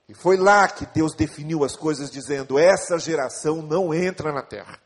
E 0.09 0.15
foi 0.15 0.37
lá 0.37 0.69
que 0.69 0.87
Deus 0.87 1.15
definiu 1.15 1.65
as 1.65 1.75
coisas, 1.75 2.13
dizendo: 2.13 2.61
essa 2.61 2.97
geração 2.97 3.61
não 3.61 3.93
entra 3.93 4.33
na 4.33 4.43
terra. 4.43 4.86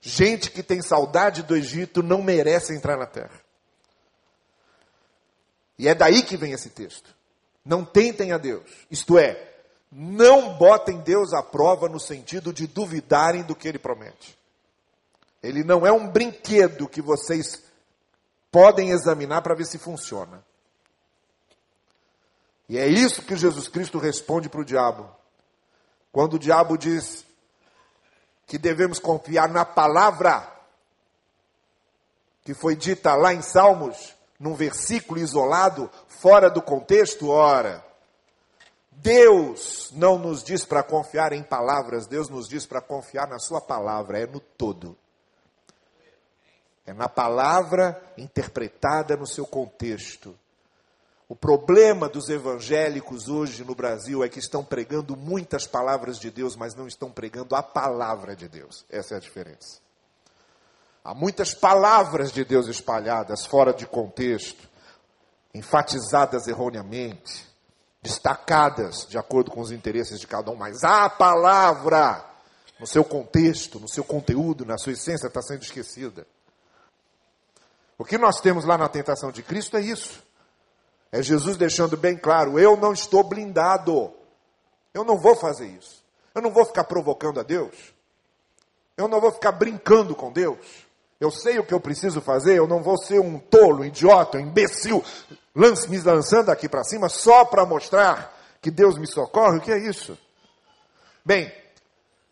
Gente 0.00 0.50
que 0.50 0.62
tem 0.62 0.80
saudade 0.82 1.42
do 1.42 1.56
Egito 1.56 2.02
não 2.02 2.22
merece 2.22 2.74
entrar 2.74 2.96
na 2.96 3.06
terra. 3.06 3.40
E 5.78 5.88
é 5.88 5.94
daí 5.94 6.22
que 6.22 6.36
vem 6.36 6.52
esse 6.52 6.70
texto. 6.70 7.14
Não 7.64 7.84
tentem 7.84 8.32
a 8.32 8.38
Deus. 8.38 8.64
Isto 8.90 9.18
é, 9.18 9.54
não 9.90 10.54
botem 10.54 11.00
Deus 11.00 11.32
à 11.32 11.42
prova 11.42 11.88
no 11.88 11.98
sentido 11.98 12.52
de 12.52 12.66
duvidarem 12.66 13.42
do 13.42 13.54
que 13.54 13.66
ele 13.66 13.78
promete. 13.78 14.38
Ele 15.42 15.62
não 15.62 15.86
é 15.86 15.92
um 15.92 16.08
brinquedo 16.08 16.88
que 16.88 17.02
vocês 17.02 17.62
podem 18.50 18.90
examinar 18.90 19.42
para 19.42 19.54
ver 19.54 19.66
se 19.66 19.78
funciona. 19.78 20.42
E 22.68 22.78
é 22.78 22.86
isso 22.86 23.22
que 23.22 23.36
Jesus 23.36 23.68
Cristo 23.68 23.98
responde 23.98 24.48
para 24.48 24.60
o 24.60 24.64
diabo. 24.64 25.14
Quando 26.10 26.34
o 26.34 26.38
diabo 26.38 26.78
diz 26.78 27.25
que 28.46 28.58
devemos 28.58 28.98
confiar 28.98 29.48
na 29.48 29.64
palavra 29.64 30.52
que 32.44 32.54
foi 32.54 32.76
dita 32.76 33.12
lá 33.16 33.34
em 33.34 33.42
Salmos, 33.42 34.14
num 34.38 34.54
versículo 34.54 35.18
isolado, 35.18 35.90
fora 36.06 36.48
do 36.48 36.62
contexto, 36.62 37.28
ora. 37.28 37.84
Deus 38.92 39.90
não 39.92 40.16
nos 40.16 40.44
diz 40.44 40.64
para 40.64 40.82
confiar 40.84 41.32
em 41.32 41.42
palavras, 41.42 42.06
Deus 42.06 42.28
nos 42.28 42.48
diz 42.48 42.64
para 42.64 42.80
confiar 42.80 43.26
na 43.26 43.40
Sua 43.40 43.60
palavra, 43.60 44.20
é 44.20 44.26
no 44.26 44.38
todo. 44.38 44.96
É 46.86 46.92
na 46.92 47.08
palavra 47.08 48.00
interpretada 48.16 49.16
no 49.16 49.26
seu 49.26 49.44
contexto. 49.44 50.38
O 51.28 51.34
problema 51.34 52.08
dos 52.08 52.28
evangélicos 52.28 53.28
hoje 53.28 53.64
no 53.64 53.74
Brasil 53.74 54.22
é 54.22 54.28
que 54.28 54.38
estão 54.38 54.64
pregando 54.64 55.16
muitas 55.16 55.66
palavras 55.66 56.20
de 56.20 56.30
Deus, 56.30 56.54
mas 56.54 56.74
não 56.74 56.86
estão 56.86 57.10
pregando 57.10 57.56
a 57.56 57.62
palavra 57.62 58.36
de 58.36 58.48
Deus. 58.48 58.84
Essa 58.88 59.14
é 59.14 59.16
a 59.16 59.20
diferença. 59.20 59.80
Há 61.02 61.14
muitas 61.14 61.52
palavras 61.52 62.30
de 62.30 62.44
Deus 62.44 62.68
espalhadas 62.68 63.44
fora 63.44 63.72
de 63.72 63.86
contexto, 63.86 64.68
enfatizadas 65.52 66.46
erroneamente, 66.46 67.44
destacadas 68.00 69.04
de 69.08 69.18
acordo 69.18 69.50
com 69.50 69.60
os 69.60 69.72
interesses 69.72 70.20
de 70.20 70.28
cada 70.28 70.50
um, 70.52 70.56
mas 70.56 70.84
a 70.84 71.10
palavra, 71.10 72.24
no 72.78 72.86
seu 72.86 73.02
contexto, 73.02 73.80
no 73.80 73.88
seu 73.88 74.04
conteúdo, 74.04 74.64
na 74.64 74.78
sua 74.78 74.92
essência, 74.92 75.26
está 75.26 75.42
sendo 75.42 75.62
esquecida. 75.62 76.24
O 77.98 78.04
que 78.04 78.16
nós 78.16 78.40
temos 78.40 78.64
lá 78.64 78.78
na 78.78 78.88
tentação 78.88 79.32
de 79.32 79.42
Cristo 79.42 79.76
é 79.76 79.80
isso. 79.80 80.25
É 81.10 81.22
Jesus 81.22 81.56
deixando 81.56 81.96
bem 81.96 82.16
claro: 82.16 82.58
eu 82.58 82.76
não 82.76 82.92
estou 82.92 83.22
blindado. 83.22 84.12
Eu 84.92 85.04
não 85.04 85.18
vou 85.18 85.36
fazer 85.36 85.66
isso. 85.66 86.04
Eu 86.34 86.42
não 86.42 86.50
vou 86.50 86.64
ficar 86.64 86.84
provocando 86.84 87.40
a 87.40 87.42
Deus. 87.42 87.74
Eu 88.96 89.08
não 89.08 89.20
vou 89.20 89.30
ficar 89.30 89.52
brincando 89.52 90.14
com 90.14 90.32
Deus. 90.32 90.86
Eu 91.20 91.30
sei 91.30 91.58
o 91.58 91.64
que 91.64 91.72
eu 91.72 91.80
preciso 91.80 92.20
fazer, 92.20 92.58
eu 92.58 92.66
não 92.66 92.82
vou 92.82 92.98
ser 92.98 93.20
um 93.20 93.38
tolo, 93.38 93.80
um 93.80 93.84
idiota, 93.84 94.36
um 94.36 94.40
imbecil, 94.40 95.02
lance, 95.54 95.88
me 95.88 95.98
lançando 95.98 96.50
aqui 96.50 96.68
para 96.68 96.84
cima 96.84 97.08
só 97.08 97.44
para 97.44 97.64
mostrar 97.64 98.34
que 98.60 98.70
Deus 98.70 98.98
me 98.98 99.06
socorre. 99.06 99.58
O 99.58 99.60
que 99.62 99.72
é 99.72 99.78
isso? 99.78 100.18
Bem, 101.24 101.50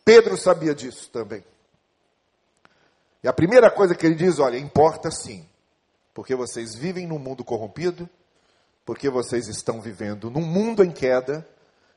Pedro 0.03 0.37
sabia 0.37 0.75
disso 0.75 1.09
também. 1.09 1.43
E 3.23 3.27
a 3.27 3.33
primeira 3.33 3.71
coisa 3.71 3.95
que 3.95 4.05
ele 4.05 4.13
diz, 4.13 4.37
olha, 4.37 4.57
importa 4.57 5.09
sim, 5.09 5.47
porque 6.13 6.35
vocês 6.35 6.75
vivem 6.75 7.07
num 7.07 7.17
mundo 7.17 7.43
corrompido, 7.43 8.07
porque 8.85 9.09
vocês 9.09 9.47
estão 9.47 9.81
vivendo 9.81 10.29
num 10.29 10.41
mundo 10.41 10.83
em 10.83 10.91
queda, 10.91 11.45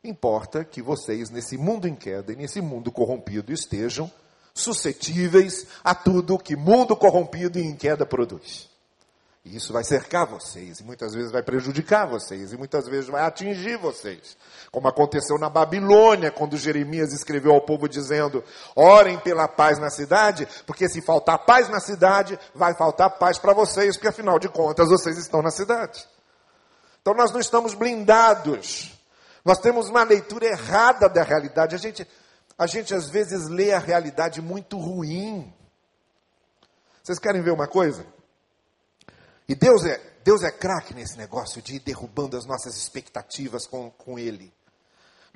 importa 0.02 0.64
que 0.64 0.80
vocês, 0.80 1.28
nesse 1.28 1.58
mundo 1.58 1.86
em 1.86 1.94
queda 1.94 2.32
e 2.32 2.36
nesse 2.36 2.60
mundo 2.60 2.90
corrompido, 2.90 3.52
estejam 3.52 4.10
suscetíveis 4.54 5.66
a 5.84 5.94
tudo 5.94 6.38
que 6.38 6.56
mundo 6.56 6.96
corrompido 6.96 7.58
e 7.58 7.62
em 7.62 7.76
queda 7.76 8.06
produz. 8.06 8.68
E 9.44 9.56
isso 9.56 9.72
vai 9.72 9.84
cercar 9.84 10.26
vocês, 10.26 10.80
e 10.80 10.84
muitas 10.84 11.14
vezes 11.14 11.30
vai 11.30 11.42
prejudicar 11.42 12.06
vocês, 12.06 12.52
e 12.52 12.56
muitas 12.56 12.86
vezes 12.88 13.08
vai 13.08 13.22
atingir 13.22 13.78
vocês. 13.78 14.36
Como 14.70 14.88
aconteceu 14.88 15.38
na 15.38 15.48
Babilônia, 15.48 16.30
quando 16.30 16.56
Jeremias 16.56 17.12
escreveu 17.12 17.52
ao 17.52 17.60
povo 17.60 17.88
dizendo: 17.88 18.42
orem 18.74 19.18
pela 19.20 19.46
paz 19.46 19.78
na 19.78 19.90
cidade, 19.90 20.46
porque 20.66 20.88
se 20.88 21.00
faltar 21.00 21.46
paz 21.46 21.68
na 21.68 21.80
cidade, 21.80 22.38
vai 22.54 22.74
faltar 22.74 23.10
paz 23.18 23.38
para 23.38 23.54
vocês, 23.54 23.96
porque 23.96 24.08
afinal 24.08 24.38
de 24.38 24.48
contas 24.48 24.88
vocês 24.88 25.16
estão 25.16 25.40
na 25.40 25.50
cidade. 25.50 26.06
Então 27.08 27.16
nós 27.16 27.32
não 27.32 27.40
estamos 27.40 27.72
blindados. 27.72 28.92
Nós 29.42 29.58
temos 29.60 29.88
uma 29.88 30.02
leitura 30.02 30.44
errada 30.44 31.08
da 31.08 31.22
realidade. 31.22 31.74
A 31.74 31.78
gente, 31.78 32.06
a 32.58 32.66
gente 32.66 32.94
às 32.94 33.08
vezes 33.08 33.48
lê 33.48 33.72
a 33.72 33.78
realidade 33.78 34.42
muito 34.42 34.76
ruim. 34.76 35.50
Vocês 37.02 37.18
querem 37.18 37.40
ver 37.40 37.52
uma 37.52 37.66
coisa? 37.66 38.04
E 39.48 39.54
Deus 39.54 39.86
é, 39.86 39.98
Deus 40.22 40.42
é 40.42 40.50
craque 40.50 40.92
nesse 40.92 41.16
negócio 41.16 41.62
de 41.62 41.76
ir 41.76 41.80
derrubando 41.80 42.36
as 42.36 42.44
nossas 42.44 42.76
expectativas 42.76 43.66
com, 43.66 43.90
com 43.92 44.18
Ele. 44.18 44.52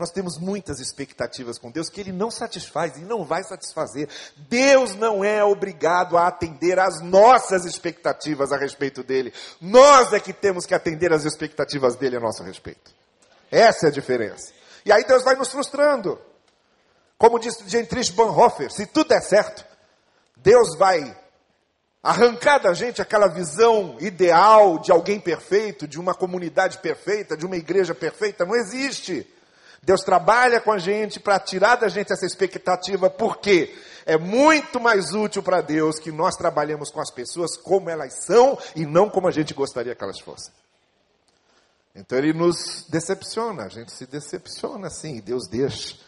Nós 0.03 0.11
temos 0.11 0.37
muitas 0.37 0.81
expectativas 0.81 1.59
com 1.59 1.71
Deus 1.71 1.89
que 1.89 2.01
Ele 2.01 2.11
não 2.11 2.29
satisfaz 2.29 2.97
e 2.97 3.03
não 3.03 3.25
vai 3.25 3.45
satisfazer. 3.45 4.09
Deus 4.37 4.97
não 4.97 5.23
é 5.23 5.45
obrigado 5.45 6.19
a 6.19 6.27
atender 6.27 6.77
às 6.77 7.01
nossas 7.01 7.65
expectativas 7.65 8.51
a 8.51 8.57
respeito 8.57 9.05
dele. 9.05 9.33
Nós 9.61 10.13
é 10.13 10.19
que 10.19 10.33
temos 10.33 10.67
que 10.67 10.75
atender 10.75 11.13
às 11.13 11.25
expectativas 11.25 11.95
dele 11.95 12.17
a 12.17 12.21
nosso 12.21 12.43
respeito. 12.43 12.91
Essa 13.49 13.87
é 13.87 13.89
a 13.91 13.93
diferença. 13.93 14.53
E 14.85 14.91
aí 14.91 15.05
Deus 15.05 15.23
vai 15.23 15.37
nos 15.37 15.53
frustrando. 15.53 16.21
Como 17.17 17.39
disse 17.39 17.63
Dietrich 17.63 18.11
Bonhoeffer, 18.11 18.73
se 18.73 18.87
tudo 18.87 19.11
der 19.11 19.23
certo, 19.23 19.65
Deus 20.37 20.77
vai 20.77 21.17
arrancar 22.03 22.59
da 22.59 22.75
gente 22.75 23.01
aquela 23.01 23.29
visão 23.29 23.97
ideal 24.01 24.81
de 24.81 24.91
alguém 24.91 25.21
perfeito, 25.21 25.87
de 25.87 26.01
uma 26.01 26.13
comunidade 26.13 26.79
perfeita, 26.79 27.37
de 27.37 27.47
uma 27.47 27.57
igreja 27.57 27.95
perfeita. 27.95 28.45
Não 28.45 28.57
existe. 28.57 29.33
Deus 29.83 30.03
trabalha 30.03 30.61
com 30.61 30.71
a 30.71 30.79
gente 30.79 31.19
para 31.19 31.41
tirar 31.41 31.77
da 31.77 31.89
gente 31.89 32.12
essa 32.12 32.25
expectativa, 32.25 33.11
porque 33.11 33.75
é 34.07 34.17
muito 34.17 34.81
mais 34.81 35.12
útil 35.12 35.43
para 35.43 35.61
Deus 35.61 35.99
que 35.99 36.12
nós 36.12 36.37
trabalhemos 36.37 36.91
com 36.91 37.01
as 37.01 37.11
pessoas 37.11 37.57
como 37.57 37.91
elas 37.91 38.25
são 38.25 38.57
e 38.77 38.87
não 38.87 39.11
como 39.11 39.27
a 39.27 39.33
gente 39.33 39.53
gostaria 39.53 39.95
que 39.95 40.05
elas 40.05 40.21
fossem. 40.21 40.53
Então 41.95 42.17
ele 42.17 42.33
nos 42.33 42.87
decepciona, 42.89 43.65
a 43.65 43.69
gente 43.69 43.93
se 43.93 44.07
decepciona 44.07 44.89
sim, 44.89 45.21
Deus 45.21 45.49
deixa. 45.49 45.99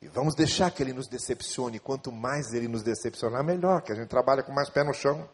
E 0.00 0.06
vamos 0.06 0.34
deixar 0.36 0.70
que 0.70 0.80
ele 0.80 0.92
nos 0.92 1.08
decepcione. 1.08 1.80
Quanto 1.80 2.12
mais 2.12 2.52
ele 2.52 2.68
nos 2.68 2.84
decepcionar, 2.84 3.42
melhor, 3.42 3.82
que 3.82 3.90
a 3.90 3.96
gente 3.96 4.08
trabalha 4.08 4.44
com 4.44 4.52
mais 4.52 4.70
pé 4.70 4.84
no 4.84 4.94
chão. 4.94 5.28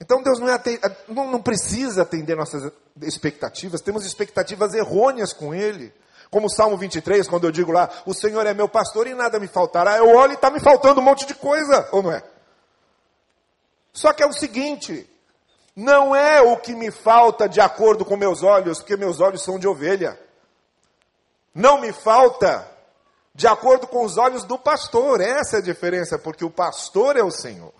Então 0.00 0.22
Deus 0.22 0.38
não, 0.38 0.48
é 0.48 0.60
não, 1.08 1.30
não 1.30 1.42
precisa 1.42 2.02
atender 2.02 2.36
nossas 2.36 2.72
expectativas, 3.02 3.80
temos 3.80 4.06
expectativas 4.06 4.74
errôneas 4.74 5.32
com 5.32 5.54
Ele. 5.54 5.92
Como 6.30 6.46
o 6.46 6.50
Salmo 6.50 6.76
23, 6.76 7.26
quando 7.26 7.44
eu 7.44 7.50
digo 7.50 7.72
lá, 7.72 7.88
o 8.04 8.12
Senhor 8.12 8.46
é 8.46 8.52
meu 8.52 8.68
pastor 8.68 9.06
e 9.06 9.14
nada 9.14 9.40
me 9.40 9.48
faltará, 9.48 9.96
eu 9.96 10.14
olho 10.14 10.32
e 10.32 10.34
está 10.34 10.50
me 10.50 10.60
faltando 10.60 11.00
um 11.00 11.04
monte 11.04 11.26
de 11.26 11.34
coisa, 11.34 11.88
ou 11.90 12.02
não 12.02 12.12
é? 12.12 12.22
Só 13.94 14.12
que 14.12 14.22
é 14.22 14.26
o 14.26 14.32
seguinte, 14.32 15.08
não 15.74 16.14
é 16.14 16.40
o 16.42 16.56
que 16.58 16.74
me 16.74 16.90
falta 16.90 17.48
de 17.48 17.60
acordo 17.60 18.04
com 18.04 18.16
meus 18.16 18.42
olhos, 18.42 18.78
porque 18.78 18.96
meus 18.96 19.20
olhos 19.20 19.42
são 19.42 19.58
de 19.58 19.66
ovelha. 19.66 20.20
Não 21.54 21.80
me 21.80 21.92
falta 21.92 22.68
de 23.34 23.46
acordo 23.46 23.86
com 23.86 24.04
os 24.04 24.18
olhos 24.18 24.44
do 24.44 24.58
pastor, 24.58 25.20
essa 25.20 25.56
é 25.56 25.58
a 25.60 25.62
diferença, 25.62 26.18
porque 26.18 26.44
o 26.44 26.50
pastor 26.50 27.16
é 27.16 27.22
o 27.22 27.30
Senhor. 27.30 27.72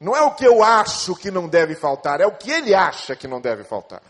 Não 0.00 0.16
é 0.16 0.22
o 0.22 0.34
que 0.34 0.46
eu 0.46 0.62
acho 0.64 1.14
que 1.14 1.30
não 1.30 1.46
deve 1.46 1.74
faltar, 1.74 2.22
é 2.22 2.26
o 2.26 2.32
que 2.32 2.50
ele 2.50 2.74
acha 2.74 3.14
que 3.14 3.28
não 3.28 3.38
deve 3.38 3.64
faltar. 3.64 4.02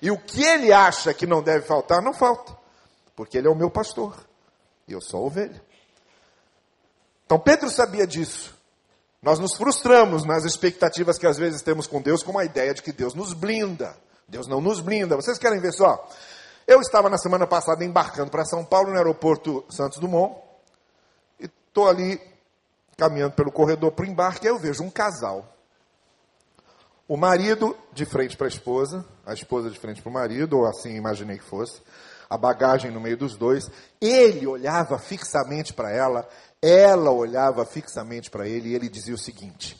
E 0.00 0.10
o 0.10 0.16
que 0.16 0.44
ele 0.44 0.72
acha 0.72 1.12
que 1.12 1.26
não 1.26 1.42
deve 1.42 1.66
faltar, 1.66 2.00
não 2.00 2.14
falta. 2.14 2.56
Porque 3.16 3.36
ele 3.36 3.48
é 3.48 3.50
o 3.50 3.54
meu 3.54 3.70
pastor. 3.70 4.14
E 4.86 4.92
eu 4.92 5.00
sou 5.00 5.20
a 5.20 5.26
ovelha. 5.26 5.60
Então 7.26 7.38
Pedro 7.38 7.68
sabia 7.68 8.06
disso. 8.06 8.54
Nós 9.20 9.38
nos 9.38 9.56
frustramos 9.56 10.24
nas 10.24 10.44
expectativas 10.44 11.18
que 11.18 11.26
às 11.26 11.38
vezes 11.38 11.62
temos 11.62 11.86
com 11.86 12.00
Deus 12.00 12.22
com 12.22 12.38
a 12.38 12.44
ideia 12.44 12.74
de 12.74 12.82
que 12.82 12.92
Deus 12.92 13.14
nos 13.14 13.32
blinda. 13.32 13.96
Deus 14.28 14.46
não 14.46 14.60
nos 14.60 14.80
blinda. 14.80 15.16
Vocês 15.16 15.38
querem 15.38 15.60
ver 15.60 15.72
só? 15.72 16.08
Eu 16.66 16.80
estava 16.80 17.08
na 17.08 17.18
semana 17.18 17.46
passada 17.46 17.84
embarcando 17.84 18.30
para 18.30 18.44
São 18.44 18.64
Paulo, 18.64 18.90
no 18.90 18.96
aeroporto 18.98 19.64
Santos 19.70 19.98
Dumont. 19.98 20.36
E 21.40 21.46
estou 21.46 21.88
ali 21.88 22.20
caminhando 22.96 23.34
pelo 23.34 23.52
corredor 23.52 23.92
para 23.92 24.04
o 24.04 24.08
embarque, 24.08 24.46
eu 24.46 24.58
vejo 24.58 24.82
um 24.82 24.90
casal. 24.90 25.54
O 27.06 27.16
marido 27.16 27.76
de 27.92 28.06
frente 28.06 28.36
para 28.36 28.46
a 28.46 28.48
esposa, 28.48 29.04
a 29.26 29.34
esposa 29.34 29.70
de 29.70 29.78
frente 29.78 30.00
para 30.00 30.10
o 30.10 30.12
marido, 30.12 30.58
ou 30.58 30.66
assim 30.66 30.94
imaginei 30.94 31.36
que 31.36 31.44
fosse, 31.44 31.82
a 32.30 32.38
bagagem 32.38 32.90
no 32.90 33.00
meio 33.00 33.16
dos 33.16 33.36
dois. 33.36 33.70
Ele 34.00 34.46
olhava 34.46 34.98
fixamente 34.98 35.74
para 35.74 35.90
ela, 35.90 36.26
ela 36.62 37.10
olhava 37.10 37.64
fixamente 37.66 38.30
para 38.30 38.48
ele 38.48 38.70
e 38.70 38.74
ele 38.74 38.88
dizia 38.88 39.14
o 39.14 39.18
seguinte: 39.18 39.78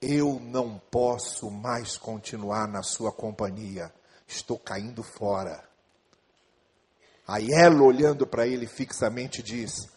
Eu 0.00 0.38
não 0.38 0.78
posso 0.90 1.50
mais 1.50 1.96
continuar 1.96 2.68
na 2.68 2.82
sua 2.82 3.10
companhia, 3.10 3.90
estou 4.26 4.58
caindo 4.58 5.02
fora. 5.02 5.64
Aí 7.26 7.52
ela, 7.52 7.82
olhando 7.82 8.26
para 8.26 8.46
ele 8.46 8.66
fixamente, 8.66 9.42
diz: 9.42 9.88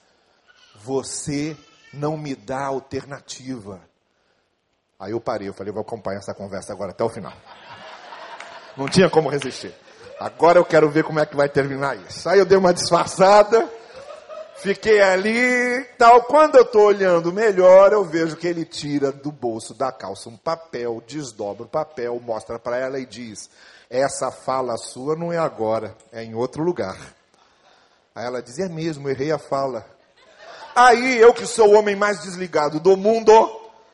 Você 0.82 1.58
não 1.96 2.18
me 2.18 2.36
dá 2.36 2.66
alternativa. 2.66 3.80
Aí 5.00 5.12
eu 5.12 5.20
parei, 5.20 5.48
eu 5.50 5.54
falei, 5.54 5.74
vou 5.74 5.82
acompanhar 5.82 6.20
essa 6.20 6.34
conversa 6.34 6.72
agora 6.74 6.92
até 6.92 7.04
o 7.04 7.10
final. 7.10 7.34
Não 8.78 8.88
tinha 8.88 9.10
como 9.10 9.30
resistir. 9.30 9.74
Agora 10.20 10.60
eu 10.60 10.66
quero 10.66 10.90
ver 10.90 11.04
como 11.04 11.20
é 11.20 11.26
que 11.26 11.36
vai 11.36 11.50
terminar 11.50 11.98
isso. 11.98 12.28
Aí 12.30 12.40
eu 12.40 12.46
dei 12.46 12.58
uma 12.58 12.74
disfarçada, 12.74 13.70
fiquei 14.58 15.02
ali, 15.02 15.84
tal. 15.98 16.24
Quando 16.24 16.56
eu 16.56 16.64
estou 16.64 16.84
olhando 16.84 17.34
melhor, 17.34 17.92
eu 17.92 18.04
vejo 18.04 18.38
que 18.38 18.48
ele 18.48 18.64
tira 18.64 19.12
do 19.12 19.32
bolso 19.32 19.74
da 19.74 19.92
calça 19.92 20.30
um 20.30 20.38
papel, 20.38 21.04
desdobra 21.06 21.64
o 21.66 21.70
papel, 21.70 22.20
mostra 22.22 22.58
para 22.58 22.78
ela 22.78 22.98
e 22.98 23.06
diz: 23.06 23.50
Essa 23.90 24.32
fala 24.32 24.78
sua 24.78 25.16
não 25.16 25.34
é 25.34 25.38
agora, 25.38 25.96
é 26.12 26.24
em 26.24 26.34
outro 26.34 26.64
lugar. 26.64 26.98
Aí 28.14 28.26
ela 28.26 28.42
diz: 28.42 28.58
É 28.60 28.70
mesmo, 28.70 29.10
errei 29.10 29.32
a 29.32 29.38
fala. 29.38 29.95
Aí 30.76 31.18
eu, 31.18 31.34
que 31.34 31.46
sou 31.46 31.70
o 31.70 31.80
homem 31.80 31.96
mais 31.96 32.22
desligado 32.22 32.82
do 32.82 32.98
mundo, 32.98 33.32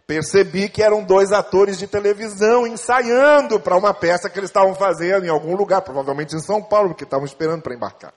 percebi 0.08 0.68
que 0.68 0.82
eram 0.82 1.04
dois 1.04 1.32
atores 1.32 1.78
de 1.78 1.86
televisão 1.86 2.66
ensaiando 2.66 3.60
para 3.60 3.78
uma 3.78 3.94
peça 3.94 4.28
que 4.28 4.40
eles 4.40 4.50
estavam 4.50 4.74
fazendo 4.74 5.24
em 5.24 5.30
algum 5.30 5.56
lugar, 5.56 5.84
provavelmente 5.84 6.36
em 6.36 6.40
São 6.40 6.60
Paulo, 6.60 6.90
porque 6.90 7.04
estavam 7.04 7.26
esperando 7.26 7.62
para 7.62 7.76
embarcar. 7.76 8.12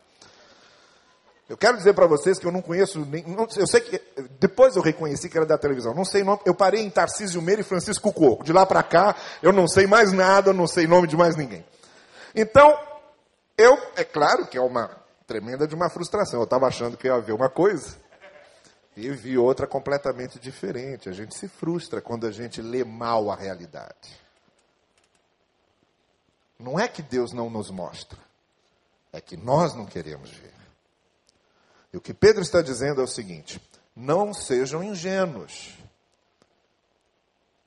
Eu 1.47 1.59
quero 1.59 1.77
dizer 1.77 1.93
para 1.93 2.07
vocês 2.07 2.39
que 2.39 2.47
eu 2.47 2.51
não 2.51 2.63
conheço, 2.63 3.05
nem, 3.05 3.23
não, 3.25 3.47
eu 3.55 3.67
sei 3.67 3.83
que 3.83 4.01
depois 4.41 4.77
eu 4.77 4.83
reconheci 4.83 5.29
que 5.29 5.37
era 5.37 5.45
da 5.45 5.59
televisão. 5.59 5.93
Não 5.93 6.05
sei 6.05 6.25
nome, 6.25 6.41
eu 6.47 6.55
parei 6.55 6.81
em 6.81 6.89
Tarcísio 6.89 7.43
Meira 7.43 7.61
e 7.61 7.65
Francisco 7.65 8.11
Coco. 8.15 8.43
De 8.43 8.53
lá 8.53 8.65
para 8.65 8.83
cá, 8.83 9.15
eu 9.43 9.53
não 9.53 9.69
sei 9.69 9.87
mais 9.87 10.11
nada, 10.11 10.55
não 10.55 10.67
sei 10.67 10.87
nome 10.87 11.07
de 11.07 11.19
mais 11.19 11.37
ninguém. 11.37 11.63
Então, 12.35 12.79
eu, 13.59 13.77
é 13.95 14.05
claro 14.05 14.47
que 14.47 14.57
é 14.57 14.61
uma 14.61 14.91
tremenda 15.27 15.67
de 15.67 15.75
uma 15.75 15.91
frustração. 15.91 16.41
Eu 16.41 16.45
estava 16.45 16.67
achando 16.67 16.97
que 16.97 17.09
ia 17.09 17.15
haver 17.15 17.35
uma 17.35 17.51
coisa 17.51 18.03
e 18.97 19.11
vi 19.11 19.37
outra 19.37 19.67
completamente 19.67 20.39
diferente. 20.39 21.09
A 21.09 21.13
gente 21.13 21.37
se 21.37 21.49
frustra 21.49 22.01
quando 22.01 22.27
a 22.27 22.31
gente 22.31 22.63
lê 22.63 22.85
mal 22.85 23.31
a 23.31 23.37
realidade. 23.37 24.21
Não 26.59 26.79
é 26.79 26.87
que 26.87 27.03
Deus 27.03 27.33
não 27.33 27.51
nos 27.51 27.71
mostra, 27.71 28.19
é 29.13 29.21
que 29.21 29.37
nós 29.37 29.75
não 29.75 29.85
queremos 29.85 30.31
ver. 30.31 30.55
E 31.93 31.97
o 31.97 32.01
que 32.01 32.15
Pedro 32.15 32.43
está 32.43 32.63
dizendo 32.63 33.01
é 33.01 33.05
o 33.05 33.09
seguinte: 33.09 33.61
não 33.95 34.33
sejam 34.33 34.83
ingênuos. 34.83 35.77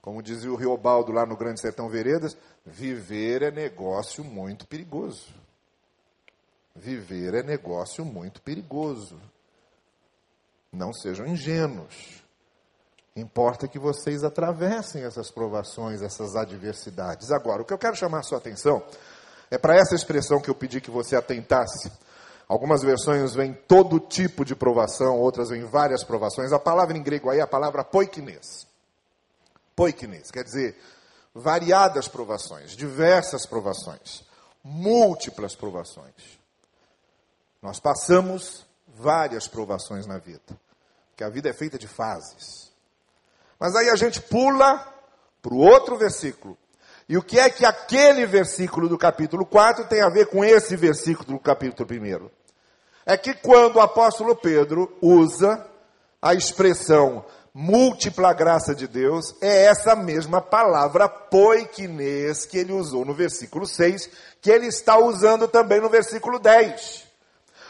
Como 0.01 0.23
dizia 0.23 0.51
o 0.51 0.55
Riobaldo 0.55 1.11
lá 1.11 1.25
no 1.25 1.35
Grande 1.35 1.59
Sertão 1.59 1.89
Veredas, 1.89 2.37
viver 2.65 3.41
é 3.41 3.51
negócio 3.51 4.23
muito 4.23 4.65
perigoso. 4.65 5.27
viver 6.73 7.33
é 7.33 7.43
negócio 7.43 8.05
muito 8.05 8.41
perigoso. 8.41 9.19
Não 10.71 10.93
sejam 10.93 11.25
ingênuos. 11.27 12.23
Importa 13.15 13.67
que 13.67 13.79
vocês 13.79 14.23
atravessem 14.23 15.03
essas 15.03 15.31
provações, 15.31 16.01
essas 16.01 16.35
adversidades. 16.35 17.31
Agora, 17.31 17.61
o 17.63 17.65
que 17.65 17.73
eu 17.73 17.77
quero 17.77 17.95
chamar 17.95 18.19
a 18.19 18.23
sua 18.23 18.37
atenção 18.37 18.83
é 19.49 19.57
para 19.57 19.75
essa 19.75 19.95
expressão 19.95 20.39
que 20.39 20.49
eu 20.49 20.55
pedi 20.55 20.79
que 20.79 20.91
você 20.91 21.15
atentasse. 21.15 21.91
Algumas 22.47 22.83
versões 22.83 23.33
vêm 23.33 23.53
todo 23.53 23.99
tipo 23.99 24.45
de 24.45 24.55
provação, 24.55 25.17
outras 25.17 25.49
vêm 25.49 25.65
várias 25.65 26.03
provações. 26.03 26.53
A 26.53 26.59
palavra 26.59 26.95
em 26.95 27.01
grego 27.01 27.29
aí 27.29 27.39
é 27.39 27.41
a 27.41 27.47
palavra 27.47 27.83
poikines. 27.83 28.67
Poikines, 29.75 30.29
quer 30.29 30.43
dizer, 30.43 30.77
variadas 31.33 32.07
provações, 32.07 32.75
diversas 32.75 33.45
provações, 33.45 34.23
múltiplas 34.63 35.55
provações. 35.55 36.37
Nós 37.61 37.79
passamos 37.79 38.66
várias 38.97 39.47
provações 39.47 40.07
na 40.07 40.17
vida, 40.17 40.59
porque 41.09 41.23
a 41.23 41.29
vida 41.29 41.49
é 41.49 41.53
feita 41.53 41.77
de 41.77 41.87
fases. 41.87 42.71
Mas 43.59 43.75
aí 43.75 43.89
a 43.89 43.95
gente 43.95 44.21
pula 44.21 44.85
para 45.41 45.53
o 45.53 45.59
outro 45.59 45.97
versículo. 45.97 46.57
E 47.09 47.17
o 47.17 47.23
que 47.23 47.39
é 47.39 47.49
que 47.49 47.65
aquele 47.65 48.25
versículo 48.25 48.89
do 48.89 48.97
capítulo 48.97 49.45
4 49.45 49.85
tem 49.85 50.01
a 50.01 50.09
ver 50.09 50.27
com 50.27 50.43
esse 50.43 50.75
versículo 50.75 51.33
do 51.33 51.39
capítulo 51.39 51.87
1? 51.89 52.29
É 53.05 53.15
que 53.15 53.33
quando 53.33 53.77
o 53.77 53.81
apóstolo 53.81 54.35
Pedro 54.35 54.95
usa 55.01 55.65
a 56.21 56.33
expressão 56.33 57.23
múltipla 57.53 58.33
graça 58.33 58.75
de 58.75 58.87
Deus, 58.87 59.33
é 59.41 59.65
essa 59.65 59.95
mesma 59.95 60.41
palavra 60.41 61.07
poiquinês 61.07 62.45
que 62.45 62.57
ele 62.57 62.73
usou 62.73 63.05
no 63.05 63.13
versículo 63.13 63.65
6, 63.65 64.09
que 64.41 64.51
ele 64.51 64.67
está 64.67 64.99
usando 64.99 65.47
também 65.47 65.79
no 65.79 65.89
versículo 65.89 66.37
10. 66.37 67.06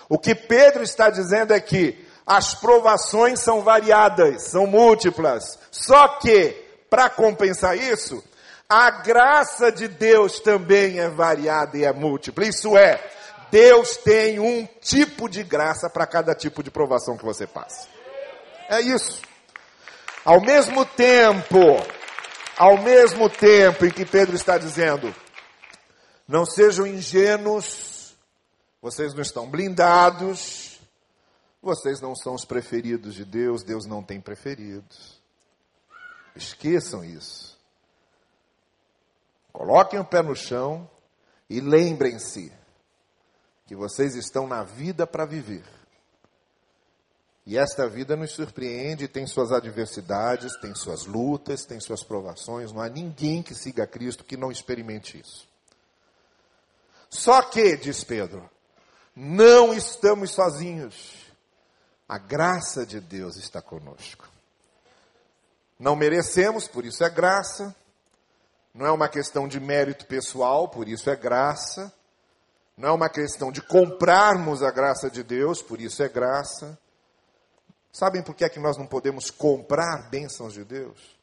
O 0.10 0.18
que 0.18 0.34
Pedro 0.34 0.84
está 0.84 1.10
dizendo 1.10 1.54
é 1.54 1.60
que 1.60 2.06
as 2.26 2.54
provações 2.56 3.40
são 3.40 3.62
variadas, 3.62 4.50
são 4.50 4.68
múltiplas. 4.68 5.58
Só 5.72 6.08
que, 6.20 6.50
para 6.90 7.10
compensar 7.10 7.78
isso, 7.78 8.24
a 8.70 8.90
graça 8.92 9.72
de 9.72 9.88
Deus 9.88 10.40
também 10.40 11.00
é 11.00 11.08
variada 11.08 11.78
e 11.78 11.86
é 11.86 11.94
múltipla. 11.94 12.46
Isso 12.46 12.78
é, 12.78 13.02
Deus 13.50 13.96
tem 13.98 14.40
um 14.40 14.68
tipo 14.82 15.30
de 15.30 15.44
graça 15.44 15.90
para 15.90 16.06
cada 16.06 16.36
tipo 16.36 16.62
de 16.62 16.70
provação 16.70 17.18
que 17.18 17.24
você 17.24 17.48
passa. 17.48 17.88
É 18.70 18.82
isso. 18.82 19.22
Ao 20.26 20.42
mesmo 20.42 20.86
tempo, 20.86 21.58
ao 22.58 22.78
mesmo 22.78 23.30
tempo 23.30 23.86
em 23.86 23.90
que 23.90 24.06
Pedro 24.06 24.36
está 24.36 24.58
dizendo, 24.58 25.16
não 26.28 26.46
sejam 26.46 26.86
ingênuos, 26.86 27.97
vocês 28.82 29.14
não 29.14 29.22
estão 29.22 29.50
blindados, 29.50 30.80
vocês 31.62 32.00
não 32.00 32.16
são 32.16 32.36
os 32.36 32.46
preferidos 32.46 33.16
de 33.16 33.26
Deus, 33.26 33.64
Deus 33.64 33.86
não 33.86 34.04
tem 34.04 34.22
preferidos. 34.22 35.22
Esqueçam 36.36 37.04
isso. 37.04 37.58
Coloquem 39.52 40.00
o 40.00 40.06
pé 40.06 40.22
no 40.22 40.36
chão 40.36 40.90
e 41.50 41.60
lembrem-se 41.60 42.52
que 43.66 43.76
vocês 43.76 44.16
estão 44.16 44.48
na 44.48 44.64
vida 44.64 45.08
para 45.08 45.26
viver. 45.26 45.66
E 47.46 47.58
esta 47.58 47.88
vida 47.88 48.16
nos 48.16 48.34
surpreende, 48.34 49.08
tem 49.08 49.26
suas 49.26 49.52
adversidades, 49.52 50.56
tem 50.60 50.76
suas 50.76 51.06
lutas, 51.06 51.66
tem 51.66 51.80
suas 51.80 52.04
provações. 52.04 52.74
Não 52.74 52.82
há 52.82 52.90
ninguém 52.90 53.42
que 53.42 53.56
siga 53.56 53.88
Cristo 53.88 54.24
que 54.24 54.36
não 54.36 54.52
experimente 54.52 55.18
isso. 55.18 55.48
Só 57.10 57.42
que, 57.42 57.78
diz 57.78 58.04
Pedro, 58.04 58.50
não 59.20 59.74
estamos 59.74 60.32
sozinhos. 60.32 61.26
A 62.08 62.20
graça 62.20 62.86
de 62.86 63.02
Deus 63.02 63.36
está 63.36 63.64
conosco. 63.64 64.30
Não 65.80 65.96
merecemos, 65.96 66.68
por 66.68 66.86
isso 66.86 67.04
é 67.04 67.10
graça. 67.10 67.76
Não 68.76 68.86
é 68.86 68.92
uma 68.92 69.10
questão 69.10 69.48
de 69.48 69.60
mérito 69.60 70.06
pessoal, 70.06 70.70
por 70.70 70.88
isso 70.88 71.10
é 71.10 71.16
graça. 71.16 71.92
Não 72.78 72.90
é 72.90 72.92
uma 72.92 73.10
questão 73.10 73.52
de 73.52 73.60
comprarmos 73.60 74.62
a 74.62 74.70
graça 74.70 75.10
de 75.10 75.24
Deus, 75.24 75.64
por 75.64 75.82
isso 75.82 76.04
é 76.04 76.08
graça. 76.08 76.78
Sabem 77.92 78.22
por 78.22 78.36
que 78.36 78.46
é 78.46 78.50
que 78.50 78.60
nós 78.60 78.78
não 78.78 78.86
podemos 78.86 79.32
comprar 79.32 80.12
bênçãos 80.12 80.54
de 80.54 80.64
Deus? 80.64 81.18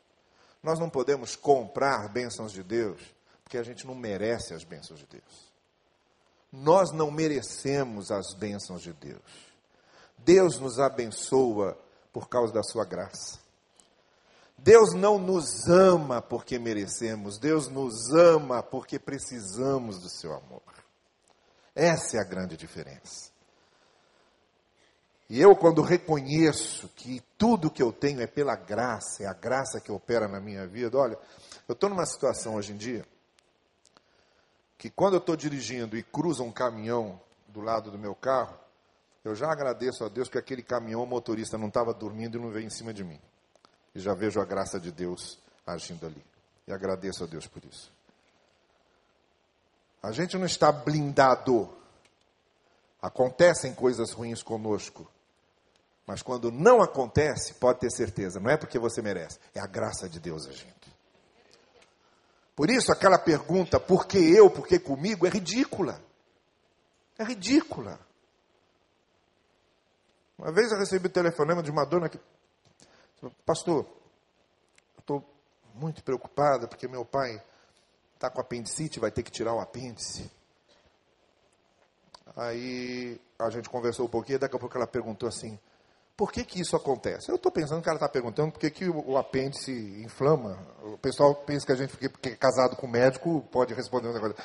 Nós 0.60 0.80
não 0.80 0.90
podemos 0.90 1.36
comprar 1.36 2.08
bênçãos 2.08 2.50
de 2.50 2.64
Deus, 2.64 3.00
porque 3.44 3.56
a 3.56 3.62
gente 3.62 3.86
não 3.86 3.94
merece 3.94 4.52
as 4.52 4.64
bênçãos 4.64 4.98
de 4.98 5.06
Deus. 5.06 5.53
Nós 6.62 6.92
não 6.92 7.10
merecemos 7.10 8.12
as 8.12 8.32
bênçãos 8.34 8.82
de 8.82 8.92
Deus. 8.92 9.20
Deus 10.18 10.58
nos 10.58 10.78
abençoa 10.78 11.76
por 12.12 12.28
causa 12.28 12.52
da 12.52 12.62
sua 12.62 12.84
graça. 12.84 13.40
Deus 14.56 14.94
não 14.94 15.18
nos 15.18 15.68
ama 15.68 16.22
porque 16.22 16.58
merecemos, 16.58 17.38
Deus 17.38 17.68
nos 17.68 18.12
ama 18.14 18.62
porque 18.62 18.98
precisamos 19.00 19.98
do 19.98 20.08
seu 20.08 20.32
amor. 20.32 20.62
Essa 21.74 22.18
é 22.18 22.20
a 22.20 22.24
grande 22.24 22.56
diferença. 22.56 23.32
E 25.28 25.40
eu, 25.40 25.56
quando 25.56 25.82
reconheço 25.82 26.88
que 26.94 27.20
tudo 27.36 27.70
que 27.70 27.82
eu 27.82 27.92
tenho 27.92 28.20
é 28.20 28.26
pela 28.26 28.54
graça, 28.54 29.24
é 29.24 29.26
a 29.26 29.32
graça 29.32 29.80
que 29.80 29.90
opera 29.90 30.28
na 30.28 30.40
minha 30.40 30.66
vida, 30.68 30.96
olha, 30.96 31.18
eu 31.66 31.72
estou 31.72 31.90
numa 31.90 32.06
situação 32.06 32.54
hoje 32.54 32.72
em 32.72 32.76
dia 32.76 33.04
que 34.84 34.90
quando 34.90 35.14
eu 35.14 35.18
estou 35.18 35.34
dirigindo 35.34 35.96
e 35.96 36.02
cruza 36.02 36.42
um 36.42 36.52
caminhão 36.52 37.18
do 37.48 37.62
lado 37.62 37.90
do 37.90 37.98
meu 37.98 38.14
carro, 38.14 38.54
eu 39.24 39.34
já 39.34 39.50
agradeço 39.50 40.04
a 40.04 40.10
Deus 40.10 40.28
que 40.28 40.36
aquele 40.36 40.62
caminhão 40.62 41.06
motorista 41.06 41.56
não 41.56 41.68
estava 41.68 41.94
dormindo 41.94 42.36
e 42.36 42.40
não 42.42 42.50
veio 42.50 42.66
em 42.66 42.70
cima 42.70 42.92
de 42.92 43.02
mim. 43.02 43.18
E 43.94 43.98
já 43.98 44.12
vejo 44.12 44.42
a 44.42 44.44
graça 44.44 44.78
de 44.78 44.92
Deus 44.92 45.38
agindo 45.66 46.04
ali. 46.04 46.22
E 46.68 46.72
agradeço 46.74 47.24
a 47.24 47.26
Deus 47.26 47.46
por 47.46 47.64
isso. 47.64 47.90
A 50.02 50.12
gente 50.12 50.36
não 50.36 50.44
está 50.44 50.70
blindado. 50.70 51.74
Acontecem 53.00 53.72
coisas 53.72 54.12
ruins 54.12 54.42
conosco. 54.42 55.10
Mas 56.06 56.20
quando 56.20 56.52
não 56.52 56.82
acontece, 56.82 57.54
pode 57.54 57.80
ter 57.80 57.90
certeza, 57.90 58.38
não 58.38 58.50
é 58.50 58.58
porque 58.58 58.78
você 58.78 59.00
merece, 59.00 59.38
é 59.54 59.60
a 59.60 59.66
graça 59.66 60.10
de 60.10 60.20
Deus 60.20 60.46
agindo. 60.46 60.73
Por 62.54 62.70
isso, 62.70 62.92
aquela 62.92 63.18
pergunta, 63.18 63.80
por 63.80 64.06
que 64.06 64.18
eu, 64.18 64.50
por 64.50 64.66
que 64.66 64.78
comigo, 64.78 65.26
é 65.26 65.30
ridícula. 65.30 66.00
É 67.18 67.24
ridícula. 67.24 67.98
Uma 70.38 70.52
vez 70.52 70.70
eu 70.70 70.78
recebi 70.78 71.06
o 71.06 71.10
telefonema 71.10 71.62
de 71.62 71.70
uma 71.70 71.84
dona 71.84 72.08
que, 72.08 72.20
pastor, 73.44 73.86
estou 74.98 75.24
muito 75.74 76.02
preocupada 76.02 76.68
porque 76.68 76.86
meu 76.86 77.04
pai 77.04 77.42
está 78.14 78.30
com 78.30 78.40
apendicite, 78.40 79.00
vai 79.00 79.10
ter 79.10 79.22
que 79.22 79.30
tirar 79.30 79.54
o 79.54 79.60
apêndice. 79.60 80.30
Aí 82.36 83.20
a 83.38 83.50
gente 83.50 83.68
conversou 83.68 84.06
um 84.06 84.10
pouquinho, 84.10 84.38
daqui 84.38 84.56
a 84.56 84.58
pouco 84.58 84.76
ela 84.76 84.86
perguntou 84.86 85.28
assim, 85.28 85.58
por 86.16 86.30
que, 86.30 86.44
que 86.44 86.60
isso 86.60 86.76
acontece? 86.76 87.28
Eu 87.28 87.36
estou 87.36 87.50
pensando 87.50 87.82
que 87.82 87.88
ela 87.88 87.96
está 87.96 88.08
perguntando 88.08 88.52
por 88.52 88.60
que, 88.60 88.70
que 88.70 88.88
o, 88.88 89.16
apêndice 89.16 89.72
inflama. 90.02 90.56
O 90.82 90.98
pessoal 90.98 91.34
pensa 91.34 91.66
que 91.66 91.72
a 91.72 91.76
gente, 91.76 91.96
porque 92.08 92.28
é 92.28 92.36
casado 92.36 92.76
com 92.76 92.86
médico, 92.86 93.42
pode 93.50 93.74
responder 93.74 94.08
um 94.08 94.12
negócio. 94.12 94.36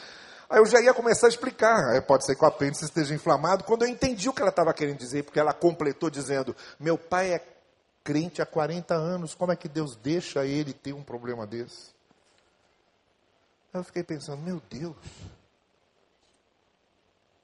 Aí 0.49 0.59
eu 0.59 0.65
já 0.65 0.81
ia 0.81 0.93
começar 0.95 1.27
a 1.27 1.29
explicar. 1.29 1.77
Aí 1.91 2.01
pode 2.01 2.25
ser 2.25 2.35
que 2.35 2.43
o 2.43 2.47
apêndice 2.47 2.85
esteja 2.85 3.13
inflamado. 3.13 3.63
Quando 3.63 3.83
eu 3.83 3.87
entendi 3.87 4.27
o 4.27 4.33
que 4.33 4.41
ela 4.41 4.49
estava 4.49 4.73
querendo 4.73 4.97
dizer, 4.97 5.23
porque 5.23 5.39
ela 5.39 5.53
completou 5.53 6.09
dizendo: 6.09 6.55
Meu 6.79 6.97
pai 6.97 7.33
é 7.33 7.45
crente 8.03 8.41
há 8.41 8.47
40 8.47 8.95
anos, 8.95 9.35
como 9.35 9.51
é 9.51 9.55
que 9.55 9.69
Deus 9.69 9.95
deixa 9.95 10.43
ele 10.45 10.73
ter 10.73 10.93
um 10.93 11.03
problema 11.03 11.45
desse? 11.45 11.93
Aí 13.71 13.79
eu 13.79 13.83
fiquei 13.83 14.03
pensando: 14.03 14.41
Meu 14.41 14.59
Deus. 14.67 14.97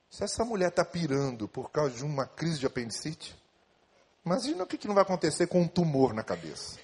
Se 0.10 0.24
essa 0.24 0.44
mulher 0.44 0.70
está 0.70 0.84
pirando 0.84 1.48
por 1.48 1.70
causa 1.70 1.94
de 1.94 2.04
uma 2.04 2.26
crise 2.26 2.58
de 2.58 2.66
apendicite, 2.66 3.36
imagina 4.26 4.64
o 4.64 4.68
que, 4.68 4.78
que 4.78 4.88
não 4.88 4.96
vai 4.96 5.04
acontecer 5.04 5.48
com 5.48 5.62
um 5.62 5.68
tumor 5.68 6.14
na 6.14 6.24
cabeça. 6.24 6.78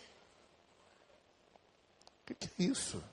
O 2.22 2.26
que, 2.28 2.36
que 2.36 2.64
é 2.64 2.66
isso? 2.66 3.04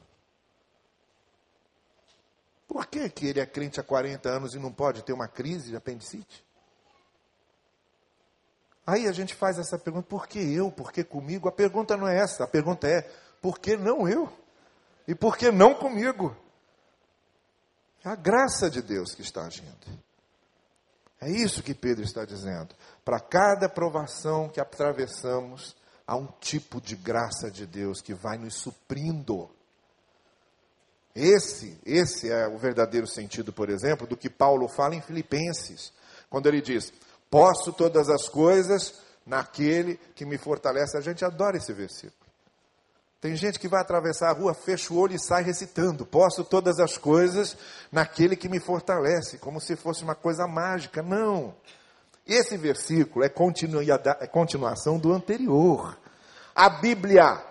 Por 2.66 2.86
que, 2.86 3.08
que 3.08 3.26
ele 3.26 3.40
é 3.40 3.46
crente 3.46 3.80
há 3.80 3.82
40 3.82 4.28
anos 4.28 4.54
e 4.54 4.58
não 4.58 4.70
pode 4.70 5.02
ter 5.02 5.14
uma 5.14 5.26
crise 5.26 5.70
de 5.70 5.76
apendicite? 5.76 6.44
Aí 8.86 9.06
a 9.06 9.12
gente 9.12 9.34
faz 9.34 9.58
essa 9.58 9.78
pergunta, 9.78 10.06
por 10.06 10.26
que 10.26 10.38
eu? 10.38 10.70
Por 10.70 10.92
que 10.92 11.02
comigo? 11.02 11.48
A 11.48 11.52
pergunta 11.52 11.96
não 11.96 12.06
é 12.06 12.18
essa, 12.18 12.44
a 12.44 12.46
pergunta 12.46 12.86
é, 12.86 13.02
por 13.40 13.58
que 13.58 13.76
não 13.76 14.08
eu? 14.08 14.30
E 15.06 15.14
por 15.14 15.36
que 15.36 15.50
não 15.50 15.74
comigo? 15.74 16.36
É 18.04 18.08
a 18.08 18.14
graça 18.14 18.70
de 18.70 18.82
Deus 18.82 19.14
que 19.14 19.22
está 19.22 19.44
agindo. 19.46 20.07
É 21.20 21.28
isso 21.28 21.62
que 21.62 21.74
Pedro 21.74 22.04
está 22.04 22.24
dizendo. 22.24 22.74
Para 23.04 23.18
cada 23.18 23.68
provação 23.68 24.48
que 24.48 24.60
atravessamos, 24.60 25.76
há 26.06 26.16
um 26.16 26.26
tipo 26.40 26.80
de 26.80 26.94
graça 26.94 27.50
de 27.50 27.66
Deus 27.66 28.00
que 28.00 28.14
vai 28.14 28.38
nos 28.38 28.54
suprindo 28.54 29.50
Esse, 31.14 31.78
esse 31.84 32.30
é 32.30 32.46
o 32.46 32.56
verdadeiro 32.56 33.06
sentido, 33.06 33.52
por 33.52 33.68
exemplo, 33.68 34.06
do 34.06 34.16
que 34.16 34.30
Paulo 34.30 34.68
fala 34.68 34.94
em 34.94 35.00
Filipenses, 35.00 35.92
quando 36.30 36.46
ele 36.46 36.60
diz: 36.60 36.92
Posso 37.28 37.72
todas 37.72 38.08
as 38.08 38.28
coisas 38.28 39.00
naquele 39.26 39.96
que 40.14 40.24
me 40.24 40.38
fortalece. 40.38 40.96
A 40.96 41.00
gente 41.00 41.24
adora 41.24 41.56
esse 41.56 41.72
versículo. 41.72 42.17
Tem 43.20 43.34
gente 43.34 43.58
que 43.58 43.66
vai 43.66 43.80
atravessar 43.80 44.30
a 44.30 44.32
rua, 44.32 44.54
fecha 44.54 44.94
o 44.94 44.98
olho 44.98 45.16
e 45.16 45.18
sai 45.18 45.42
recitando: 45.42 46.06
Posso 46.06 46.44
todas 46.44 46.78
as 46.78 46.96
coisas 46.96 47.56
naquele 47.90 48.36
que 48.36 48.48
me 48.48 48.60
fortalece, 48.60 49.38
como 49.38 49.60
se 49.60 49.74
fosse 49.74 50.04
uma 50.04 50.14
coisa 50.14 50.46
mágica. 50.46 51.02
Não. 51.02 51.54
Esse 52.24 52.56
versículo 52.56 53.24
é, 53.24 53.32
é 54.20 54.26
continuação 54.26 54.98
do 54.98 55.12
anterior. 55.12 55.98
A 56.54 56.68
Bíblia 56.68 57.42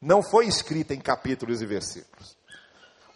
não 0.00 0.22
foi 0.22 0.46
escrita 0.46 0.92
em 0.92 1.00
capítulos 1.00 1.62
e 1.62 1.66
versículos. 1.66 2.36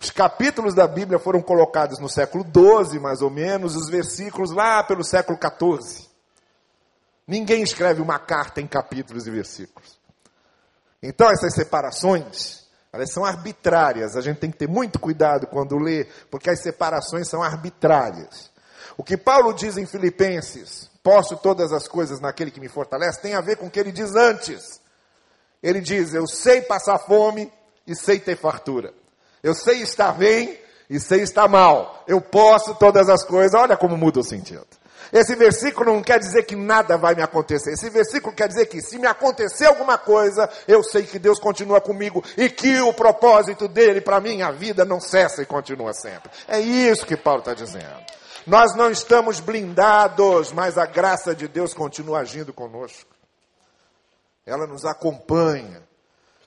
Os 0.00 0.10
capítulos 0.10 0.74
da 0.74 0.86
Bíblia 0.86 1.18
foram 1.18 1.42
colocados 1.42 1.98
no 1.98 2.08
século 2.08 2.44
XII, 2.44 3.00
mais 3.00 3.20
ou 3.20 3.28
menos, 3.28 3.74
os 3.74 3.90
versículos 3.90 4.52
lá 4.52 4.82
pelo 4.82 5.04
século 5.04 5.36
XIV. 5.36 6.06
Ninguém 7.26 7.62
escreve 7.62 8.00
uma 8.00 8.18
carta 8.18 8.60
em 8.60 8.66
capítulos 8.66 9.26
e 9.26 9.30
versículos. 9.30 9.97
Então, 11.02 11.30
essas 11.30 11.54
separações, 11.54 12.64
elas 12.92 13.12
são 13.12 13.24
arbitrárias. 13.24 14.16
A 14.16 14.20
gente 14.20 14.38
tem 14.38 14.50
que 14.50 14.58
ter 14.58 14.68
muito 14.68 14.98
cuidado 14.98 15.46
quando 15.46 15.78
lê, 15.78 16.06
porque 16.30 16.50
as 16.50 16.60
separações 16.60 17.28
são 17.28 17.42
arbitrárias. 17.42 18.50
O 18.96 19.04
que 19.04 19.16
Paulo 19.16 19.52
diz 19.52 19.76
em 19.76 19.86
Filipenses, 19.86 20.90
posso 21.02 21.36
todas 21.36 21.72
as 21.72 21.86
coisas 21.86 22.20
naquele 22.20 22.50
que 22.50 22.60
me 22.60 22.68
fortalece, 22.68 23.22
tem 23.22 23.34
a 23.34 23.40
ver 23.40 23.56
com 23.56 23.66
o 23.66 23.70
que 23.70 23.78
ele 23.78 23.92
diz 23.92 24.14
antes. 24.16 24.80
Ele 25.62 25.80
diz: 25.80 26.14
Eu 26.14 26.26
sei 26.26 26.62
passar 26.62 26.98
fome 26.98 27.52
e 27.86 27.94
sei 27.94 28.18
ter 28.18 28.36
fartura. 28.36 28.92
Eu 29.42 29.54
sei 29.54 29.82
estar 29.82 30.12
bem 30.12 30.58
e 30.90 30.98
sei 30.98 31.22
estar 31.22 31.48
mal. 31.48 32.02
Eu 32.06 32.20
posso 32.20 32.74
todas 32.74 33.08
as 33.08 33.24
coisas. 33.24 33.54
Olha 33.54 33.76
como 33.76 33.96
muda 33.96 34.20
o 34.20 34.24
sentido. 34.24 34.66
Esse 35.12 35.34
versículo 35.34 35.92
não 35.92 36.02
quer 36.02 36.18
dizer 36.18 36.44
que 36.44 36.54
nada 36.54 36.96
vai 36.96 37.14
me 37.14 37.22
acontecer. 37.22 37.72
Esse 37.72 37.88
versículo 37.90 38.34
quer 38.34 38.48
dizer 38.48 38.66
que 38.66 38.80
se 38.80 38.98
me 38.98 39.06
acontecer 39.06 39.66
alguma 39.66 39.96
coisa, 39.96 40.48
eu 40.66 40.82
sei 40.82 41.04
que 41.04 41.18
Deus 41.18 41.38
continua 41.38 41.80
comigo 41.80 42.22
e 42.36 42.50
que 42.50 42.80
o 42.80 42.92
propósito 42.92 43.68
dele 43.68 44.00
para 44.00 44.20
minha 44.20 44.50
vida 44.50 44.84
não 44.84 45.00
cessa 45.00 45.42
e 45.42 45.46
continua 45.46 45.92
sempre. 45.92 46.30
É 46.46 46.60
isso 46.60 47.06
que 47.06 47.16
Paulo 47.16 47.40
está 47.40 47.54
dizendo. 47.54 48.04
Nós 48.46 48.74
não 48.74 48.90
estamos 48.90 49.40
blindados, 49.40 50.52
mas 50.52 50.78
a 50.78 50.86
graça 50.86 51.34
de 51.34 51.46
Deus 51.46 51.74
continua 51.74 52.20
agindo 52.20 52.52
conosco. 52.52 53.14
Ela 54.46 54.66
nos 54.66 54.84
acompanha. 54.86 55.82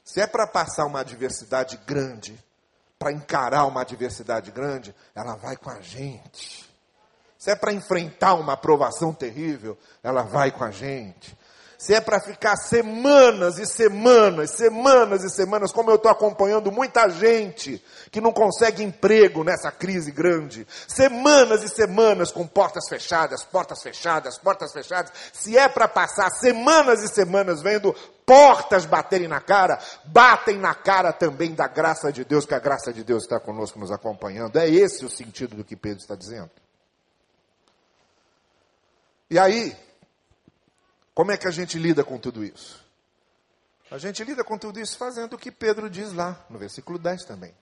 Se 0.03 0.19
é 0.19 0.25
para 0.25 0.47
passar 0.47 0.85
uma 0.85 1.01
adversidade 1.01 1.79
grande, 1.85 2.37
para 2.97 3.11
encarar 3.11 3.65
uma 3.65 3.81
adversidade 3.81 4.51
grande, 4.51 4.95
ela 5.13 5.35
vai 5.35 5.55
com 5.55 5.69
a 5.69 5.79
gente. 5.79 6.70
Se 7.41 7.49
é 7.49 7.55
para 7.55 7.73
enfrentar 7.73 8.35
uma 8.35 8.53
aprovação 8.53 9.11
terrível, 9.11 9.75
ela 10.03 10.21
vai 10.21 10.51
com 10.51 10.63
a 10.63 10.69
gente. 10.69 11.35
Se 11.75 11.91
é 11.91 11.99
para 11.99 12.21
ficar 12.21 12.55
semanas 12.55 13.57
e 13.57 13.65
semanas, 13.65 14.51
semanas 14.51 15.23
e 15.23 15.29
semanas, 15.31 15.71
como 15.71 15.89
eu 15.89 15.95
estou 15.95 16.11
acompanhando 16.11 16.71
muita 16.71 17.09
gente 17.09 17.83
que 18.11 18.21
não 18.21 18.31
consegue 18.31 18.83
emprego 18.83 19.43
nessa 19.43 19.71
crise 19.71 20.11
grande, 20.11 20.67
semanas 20.87 21.63
e 21.63 21.67
semanas 21.67 22.31
com 22.31 22.45
portas 22.45 22.87
fechadas, 22.87 23.43
portas 23.43 23.81
fechadas, 23.81 24.37
portas 24.37 24.71
fechadas. 24.71 25.11
Se 25.33 25.57
é 25.57 25.67
para 25.67 25.87
passar 25.87 26.29
semanas 26.29 27.01
e 27.01 27.07
semanas 27.07 27.59
vendo 27.63 27.91
portas 28.23 28.85
baterem 28.85 29.27
na 29.27 29.41
cara, 29.41 29.79
batem 30.05 30.59
na 30.59 30.75
cara 30.75 31.11
também 31.11 31.55
da 31.55 31.67
graça 31.67 32.11
de 32.11 32.23
Deus, 32.23 32.45
que 32.45 32.53
a 32.53 32.59
graça 32.59 32.93
de 32.93 33.03
Deus 33.03 33.23
está 33.23 33.39
conosco 33.39 33.79
nos 33.79 33.91
acompanhando. 33.91 34.57
É 34.57 34.69
esse 34.69 35.03
o 35.03 35.09
sentido 35.09 35.55
do 35.55 35.63
que 35.63 35.75
Pedro 35.75 36.01
está 36.01 36.15
dizendo. 36.15 36.51
E 39.31 39.39
aí, 39.39 39.73
como 41.15 41.31
é 41.31 41.37
que 41.37 41.47
a 41.47 41.51
gente 41.51 41.79
lida 41.79 42.03
com 42.03 42.19
tudo 42.19 42.43
isso? 42.43 42.85
A 43.89 43.97
gente 43.97 44.21
lida 44.25 44.43
com 44.43 44.57
tudo 44.57 44.77
isso 44.77 44.97
fazendo 44.97 45.35
o 45.35 45.37
que 45.37 45.49
Pedro 45.49 45.89
diz 45.89 46.11
lá, 46.11 46.45
no 46.49 46.59
versículo 46.59 46.99
10 46.99 47.23
também. 47.23 47.55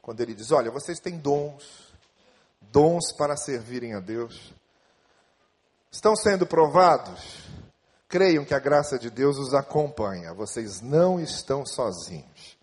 Quando 0.00 0.22
ele 0.22 0.34
diz: 0.34 0.50
Olha, 0.50 0.70
vocês 0.70 0.98
têm 0.98 1.18
dons, 1.18 1.92
dons 2.72 3.12
para 3.18 3.36
servirem 3.36 3.92
a 3.92 4.00
Deus. 4.00 4.54
Estão 5.92 6.16
sendo 6.16 6.46
provados? 6.46 7.44
Creiam 8.08 8.46
que 8.46 8.54
a 8.54 8.58
graça 8.58 8.98
de 8.98 9.10
Deus 9.10 9.36
os 9.36 9.52
acompanha. 9.52 10.32
Vocês 10.32 10.80
não 10.80 11.20
estão 11.20 11.66
sozinhos. 11.66 12.56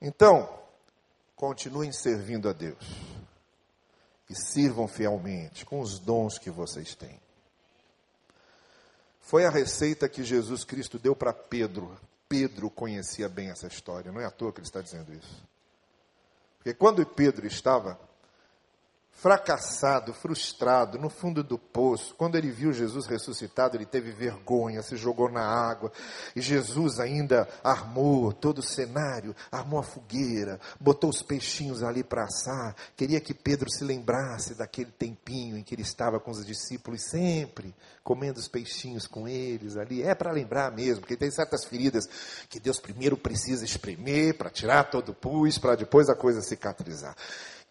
Então, 0.00 0.52
continuem 1.36 1.92
servindo 1.92 2.48
a 2.48 2.52
Deus. 2.52 3.21
E 4.32 4.34
sirvam 4.34 4.88
fielmente 4.88 5.62
com 5.66 5.78
os 5.78 5.98
dons 5.98 6.38
que 6.38 6.50
vocês 6.50 6.94
têm. 6.94 7.20
Foi 9.20 9.44
a 9.44 9.50
receita 9.50 10.08
que 10.08 10.24
Jesus 10.24 10.64
Cristo 10.64 10.98
deu 10.98 11.14
para 11.14 11.34
Pedro. 11.34 11.94
Pedro 12.30 12.70
conhecia 12.70 13.28
bem 13.28 13.50
essa 13.50 13.66
história, 13.66 14.10
não 14.10 14.22
é 14.22 14.24
à 14.24 14.30
toa 14.30 14.50
que 14.50 14.60
ele 14.60 14.66
está 14.66 14.80
dizendo 14.80 15.12
isso. 15.12 15.44
Porque 16.56 16.72
quando 16.72 17.04
Pedro 17.04 17.46
estava 17.46 18.00
fracassado, 19.12 20.12
frustrado, 20.12 20.98
no 20.98 21.08
fundo 21.08 21.44
do 21.44 21.56
poço. 21.56 22.14
Quando 22.16 22.36
ele 22.36 22.50
viu 22.50 22.72
Jesus 22.72 23.06
ressuscitado, 23.06 23.76
ele 23.76 23.86
teve 23.86 24.10
vergonha, 24.10 24.82
se 24.82 24.96
jogou 24.96 25.30
na 25.30 25.44
água. 25.44 25.92
E 26.34 26.40
Jesus 26.40 26.98
ainda 26.98 27.48
armou 27.62 28.32
todo 28.32 28.58
o 28.58 28.62
cenário, 28.62 29.34
armou 29.50 29.78
a 29.78 29.84
fogueira, 29.84 30.58
botou 30.80 31.10
os 31.10 31.22
peixinhos 31.22 31.82
ali 31.82 32.02
para 32.02 32.24
assar. 32.24 32.74
Queria 32.96 33.20
que 33.20 33.32
Pedro 33.32 33.70
se 33.70 33.84
lembrasse 33.84 34.54
daquele 34.54 34.90
tempinho 34.90 35.56
em 35.56 35.62
que 35.62 35.74
ele 35.74 35.82
estava 35.82 36.18
com 36.18 36.30
os 36.30 36.44
discípulos 36.44 37.02
sempre 37.02 37.74
comendo 38.02 38.40
os 38.40 38.48
peixinhos 38.48 39.06
com 39.06 39.28
eles 39.28 39.76
ali. 39.76 40.02
É 40.02 40.14
para 40.14 40.32
lembrar 40.32 40.72
mesmo, 40.72 41.00
porque 41.00 41.16
tem 41.16 41.30
certas 41.30 41.64
feridas 41.64 42.04
que 42.48 42.58
Deus 42.58 42.80
primeiro 42.80 43.16
precisa 43.16 43.64
espremer 43.64 44.36
para 44.36 44.50
tirar 44.50 44.90
todo 44.90 45.10
o 45.10 45.14
pus, 45.14 45.58
para 45.58 45.76
depois 45.76 46.08
a 46.08 46.14
coisa 46.14 46.40
cicatrizar. 46.40 47.16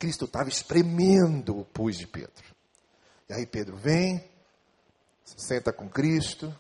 Cristo 0.02 0.26
estava 0.26 0.50
espremendo 0.50 1.60
o 1.60 1.64
pus 1.64 1.96
de 1.96 2.08
Pedro. 2.08 2.44
E 3.30 3.34
aí 3.34 3.46
Pedro 3.46 3.78
vem, 3.78 4.18
se 5.24 5.36
senta 5.46 5.72
com 5.72 5.88
Cristo, 5.88 6.52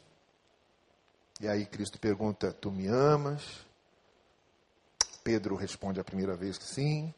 e 1.39 1.47
aí 1.47 1.65
Cristo 1.65 1.99
pergunta: 1.99 2.53
Tu 2.53 2.71
me 2.71 2.85
amas? 2.85 3.65
Pedro 5.23 5.55
responde 5.55 5.99
a 5.99 6.03
primeira 6.03 6.35
vez 6.35 6.59
que 6.59 6.65
sim. 6.65 7.11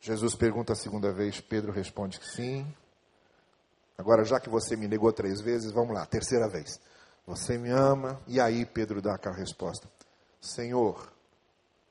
Jesus 0.00 0.34
pergunta 0.34 0.72
a 0.72 0.76
segunda 0.76 1.12
vez, 1.12 1.38
Pedro 1.42 1.70
responde 1.70 2.18
que 2.18 2.26
sim. 2.26 2.66
Agora, 3.98 4.24
já 4.24 4.40
que 4.40 4.48
você 4.48 4.74
me 4.74 4.88
negou 4.88 5.12
três 5.12 5.42
vezes, 5.42 5.70
vamos 5.70 5.92
lá, 5.92 6.06
terceira 6.06 6.48
vez. 6.48 6.80
Você 7.26 7.58
me 7.58 7.68
ama? 7.68 8.18
E 8.26 8.40
aí 8.40 8.64
Pedro 8.64 9.02
dá 9.02 9.16
aquela 9.16 9.36
resposta: 9.36 9.86
Senhor, 10.40 11.12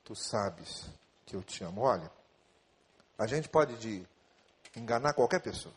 tu 0.04 0.16
sabes 0.16 0.90
que 1.28 1.36
eu 1.36 1.44
te 1.44 1.64
amo. 1.64 1.82
Olha, 1.82 2.18
a 3.20 3.28
gente 3.28 3.50
pode 3.50 3.78
de 3.78 4.08
enganar 4.76 5.14
qualquer 5.14 5.42
pessoa, 5.42 5.76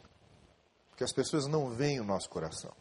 porque 0.88 1.02
as 1.02 1.12
pessoas 1.12 1.46
não 1.46 1.70
veem 1.70 2.00
o 2.00 2.04
nosso 2.04 2.30
coração. 2.30 2.72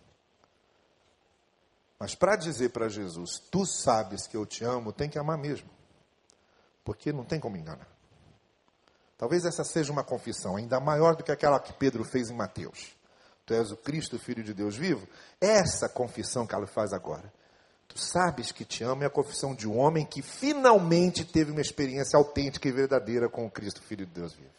Mas 2.00 2.13
para 2.13 2.36
dizer 2.36 2.69
para 2.69 2.88
Jesus, 2.88 3.39
tu 3.52 3.65
sabes 3.65 4.28
que 4.28 4.38
eu 4.38 4.45
te 4.45 4.63
amo, 4.63 4.93
tem 4.93 5.10
que 5.10 5.17
amar 5.17 5.38
mesmo, 5.38 5.69
porque 6.86 7.12
não 7.12 7.26
tem 7.26 7.39
como 7.39 7.58
enganar. 7.58 7.88
Talvez 9.17 9.45
essa 9.45 9.63
seja 9.63 9.91
uma 9.91 10.04
confissão 10.04 10.56
ainda 10.56 10.80
maior 10.80 11.15
do 11.15 11.24
que 11.24 11.32
aquela 11.32 11.60
que 11.60 11.74
Pedro 11.74 12.04
fez 12.04 12.30
em 12.30 12.36
Mateus. 12.36 12.95
Tu 13.45 13.54
és 13.54 13.71
o 13.71 13.78
Cristo, 13.78 14.17
Filho 14.19 14.43
de 14.43 14.54
Deus 14.54 14.76
vivo. 14.76 15.08
Essa 15.39 15.89
confissão 15.89 16.45
que 16.45 16.56
ela 16.56 16.67
faz 16.67 16.93
agora. 16.93 17.32
Tu 17.91 17.99
sabes 17.99 18.54
que 18.54 18.63
te 18.63 18.86
amo 18.86 19.04
é 19.04 19.08
a 19.08 19.10
confissão 19.10 19.54
de 19.54 19.67
um 19.67 19.77
homem 19.77 20.06
que 20.06 20.21
finalmente 20.21 21.25
teve 21.25 21.51
uma 21.51 21.60
experiência 21.60 22.17
autêntica 22.17 22.69
e 22.69 22.71
verdadeira 22.71 23.27
com 23.27 23.45
o 23.45 23.51
Cristo, 23.51 23.82
Filho 23.82 24.06
de 24.06 24.13
Deus 24.13 24.34
vivo. 24.34 24.49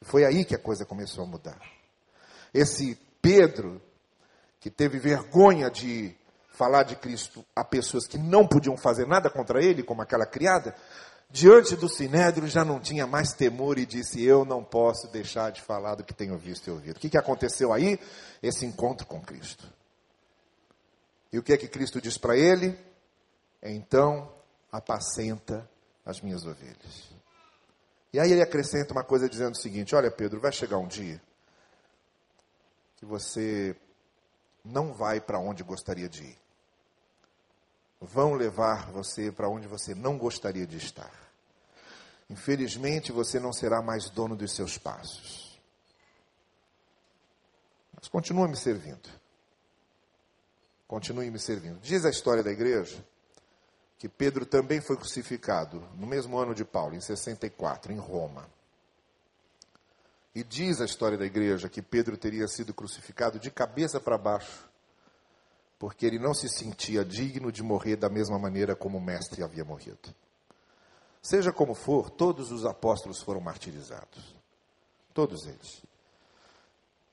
E 0.00 0.04
foi 0.06 0.24
aí 0.24 0.46
que 0.46 0.54
a 0.54 0.58
coisa 0.58 0.86
começou 0.86 1.24
a 1.24 1.26
mudar. 1.26 1.60
Esse 2.54 2.98
Pedro, 3.20 3.82
que 4.60 4.70
teve 4.70 4.98
vergonha 4.98 5.70
de 5.70 6.16
falar 6.50 6.84
de 6.84 6.96
Cristo 6.96 7.44
a 7.54 7.62
pessoas 7.62 8.06
que 8.06 8.16
não 8.16 8.46
podiam 8.46 8.78
fazer 8.78 9.06
nada 9.06 9.28
contra 9.28 9.62
ele, 9.62 9.82
como 9.82 10.00
aquela 10.00 10.24
criada, 10.24 10.74
diante 11.28 11.76
do 11.76 11.88
sinédrio 11.88 12.48
já 12.48 12.64
não 12.64 12.80
tinha 12.80 13.06
mais 13.06 13.34
temor 13.34 13.78
e 13.78 13.84
disse: 13.84 14.24
Eu 14.24 14.46
não 14.46 14.64
posso 14.64 15.06
deixar 15.08 15.52
de 15.52 15.60
falar 15.60 15.96
do 15.96 16.04
que 16.04 16.14
tenho 16.14 16.38
visto 16.38 16.68
e 16.68 16.70
ouvido. 16.70 16.96
O 16.96 17.00
que, 17.00 17.10
que 17.10 17.18
aconteceu 17.18 17.74
aí? 17.74 18.00
Esse 18.42 18.64
encontro 18.64 19.06
com 19.06 19.20
Cristo. 19.20 19.77
E 21.32 21.38
o 21.38 21.42
que 21.42 21.52
é 21.52 21.56
que 21.56 21.68
Cristo 21.68 22.00
diz 22.00 22.16
para 22.16 22.36
ele? 22.36 22.78
Então, 23.62 24.32
apacenta 24.72 25.68
as 26.04 26.20
minhas 26.20 26.44
ovelhas. 26.44 27.08
E 28.12 28.18
aí 28.18 28.32
ele 28.32 28.42
acrescenta 28.42 28.92
uma 28.92 29.04
coisa 29.04 29.28
dizendo 29.28 29.54
o 29.54 29.58
seguinte: 29.58 29.94
Olha, 29.94 30.10
Pedro, 30.10 30.40
vai 30.40 30.52
chegar 30.52 30.78
um 30.78 30.86
dia 30.86 31.20
que 32.96 33.04
você 33.04 33.76
não 34.64 34.92
vai 34.92 35.20
para 35.20 35.38
onde 35.38 35.62
gostaria 35.62 36.08
de 36.08 36.24
ir. 36.24 36.38
Vão 38.00 38.34
levar 38.34 38.90
você 38.90 39.30
para 39.30 39.48
onde 39.48 39.66
você 39.66 39.94
não 39.94 40.18
gostaria 40.18 40.66
de 40.66 40.76
estar. 40.76 41.12
infelizmente 42.30 43.10
você 43.10 43.40
não 43.40 43.52
será 43.52 43.80
mais 43.80 44.10
dono 44.10 44.36
dos 44.36 44.52
seus 44.54 44.76
passos. 44.78 45.60
Mas 47.94 48.08
continue 48.08 48.48
me 48.48 48.56
servindo. 48.56 49.08
Continue 50.88 51.30
me 51.30 51.38
servindo. 51.38 51.78
Diz 51.80 52.06
a 52.06 52.10
história 52.10 52.42
da 52.42 52.50
igreja 52.50 53.04
que 53.98 54.08
Pedro 54.08 54.46
também 54.46 54.80
foi 54.80 54.96
crucificado 54.96 55.86
no 55.94 56.06
mesmo 56.06 56.38
ano 56.38 56.54
de 56.54 56.64
Paulo, 56.64 56.94
em 56.94 57.00
64, 57.00 57.92
em 57.92 57.98
Roma. 57.98 58.48
E 60.34 60.42
diz 60.42 60.80
a 60.80 60.86
história 60.86 61.18
da 61.18 61.26
igreja 61.26 61.68
que 61.68 61.82
Pedro 61.82 62.16
teria 62.16 62.46
sido 62.48 62.72
crucificado 62.72 63.38
de 63.38 63.50
cabeça 63.50 64.00
para 64.00 64.16
baixo, 64.16 64.66
porque 65.78 66.06
ele 66.06 66.18
não 66.18 66.32
se 66.32 66.48
sentia 66.48 67.04
digno 67.04 67.52
de 67.52 67.62
morrer 67.62 67.96
da 67.96 68.08
mesma 68.08 68.38
maneira 68.38 68.74
como 68.74 68.96
o 68.96 69.00
mestre 69.00 69.42
havia 69.42 69.64
morrido. 69.64 70.14
Seja 71.20 71.52
como 71.52 71.74
for, 71.74 72.08
todos 72.08 72.50
os 72.50 72.64
apóstolos 72.64 73.20
foram 73.20 73.40
martirizados. 73.40 74.34
Todos 75.12 75.46
eles. 75.46 75.82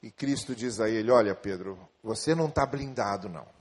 E 0.02 0.12
Cristo 0.12 0.56
diz 0.56 0.80
a 0.80 0.88
ele: 0.88 1.12
Olha, 1.12 1.34
Pedro, 1.34 1.78
você 2.04 2.36
não 2.36 2.48
está 2.48 2.66
blindado, 2.66 3.28
não. 3.28 3.55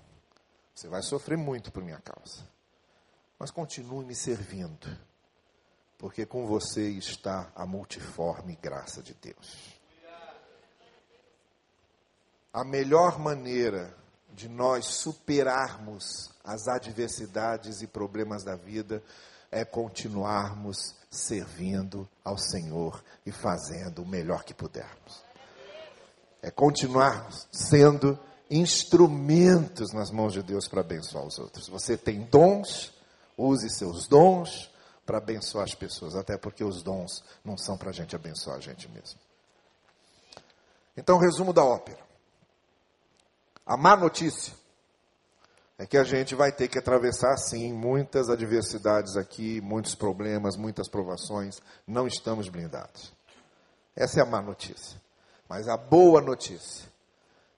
Você 0.74 0.88
vai 0.88 1.02
sofrer 1.02 1.38
muito 1.38 1.70
por 1.70 1.82
minha 1.82 2.00
causa. 2.00 2.44
Mas 3.38 3.50
continue 3.50 4.04
me 4.04 4.14
servindo, 4.14 4.88
porque 5.98 6.26
com 6.26 6.46
você 6.46 6.88
está 6.90 7.50
a 7.54 7.64
multiforme 7.64 8.56
graça 8.56 9.02
de 9.02 9.14
Deus. 9.14 9.78
A 12.52 12.64
melhor 12.64 13.18
maneira 13.18 13.94
de 14.32 14.48
nós 14.48 14.86
superarmos 14.86 16.32
as 16.42 16.66
adversidades 16.68 17.82
e 17.82 17.86
problemas 17.86 18.42
da 18.42 18.56
vida 18.56 19.02
é 19.50 19.64
continuarmos 19.64 20.96
servindo 21.08 22.08
ao 22.24 22.36
Senhor 22.36 23.02
e 23.24 23.30
fazendo 23.30 24.02
o 24.02 24.06
melhor 24.06 24.42
que 24.42 24.52
pudermos. 24.52 25.22
É 26.42 26.50
continuarmos 26.50 27.46
sendo 27.52 28.18
instrumentos 28.56 29.92
nas 29.92 30.10
mãos 30.10 30.32
de 30.32 30.42
Deus 30.42 30.68
para 30.68 30.80
abençoar 30.80 31.26
os 31.26 31.38
outros. 31.38 31.68
Você 31.68 31.96
tem 31.96 32.22
dons, 32.22 32.94
Use 33.36 33.68
seus 33.68 34.06
dons 34.06 34.70
para 35.04 35.18
abençoar 35.18 35.64
as 35.64 35.74
pessoas, 35.74 36.14
até 36.14 36.38
porque 36.38 36.64
os 36.64 36.82
dons 36.82 37.22
não 37.44 37.56
são 37.58 37.76
para 37.76 37.90
a 37.90 37.92
gente 37.92 38.14
abençoar 38.14 38.56
a 38.56 38.60
gente 38.60 38.88
mesmo. 38.88 39.18
Então, 40.96 41.18
resumo 41.18 41.52
da 41.52 41.64
ópera. 41.64 41.98
A 43.66 43.76
má 43.76 43.96
notícia 43.96 44.54
é 45.76 45.86
que 45.86 45.98
a 45.98 46.04
gente 46.04 46.34
vai 46.34 46.52
ter 46.52 46.68
que 46.68 46.78
atravessar, 46.78 47.36
sim, 47.36 47.72
muitas 47.72 48.30
adversidades 48.30 49.16
aqui, 49.16 49.60
muitos 49.60 49.94
problemas, 49.94 50.56
muitas 50.56 50.88
provações. 50.88 51.60
Não 51.86 52.06
estamos 52.06 52.48
blindados. 52.48 53.12
Essa 53.96 54.20
é 54.20 54.22
a 54.22 54.26
má 54.26 54.40
notícia. 54.40 55.00
Mas 55.48 55.68
a 55.68 55.76
boa 55.76 56.20
notícia 56.20 56.88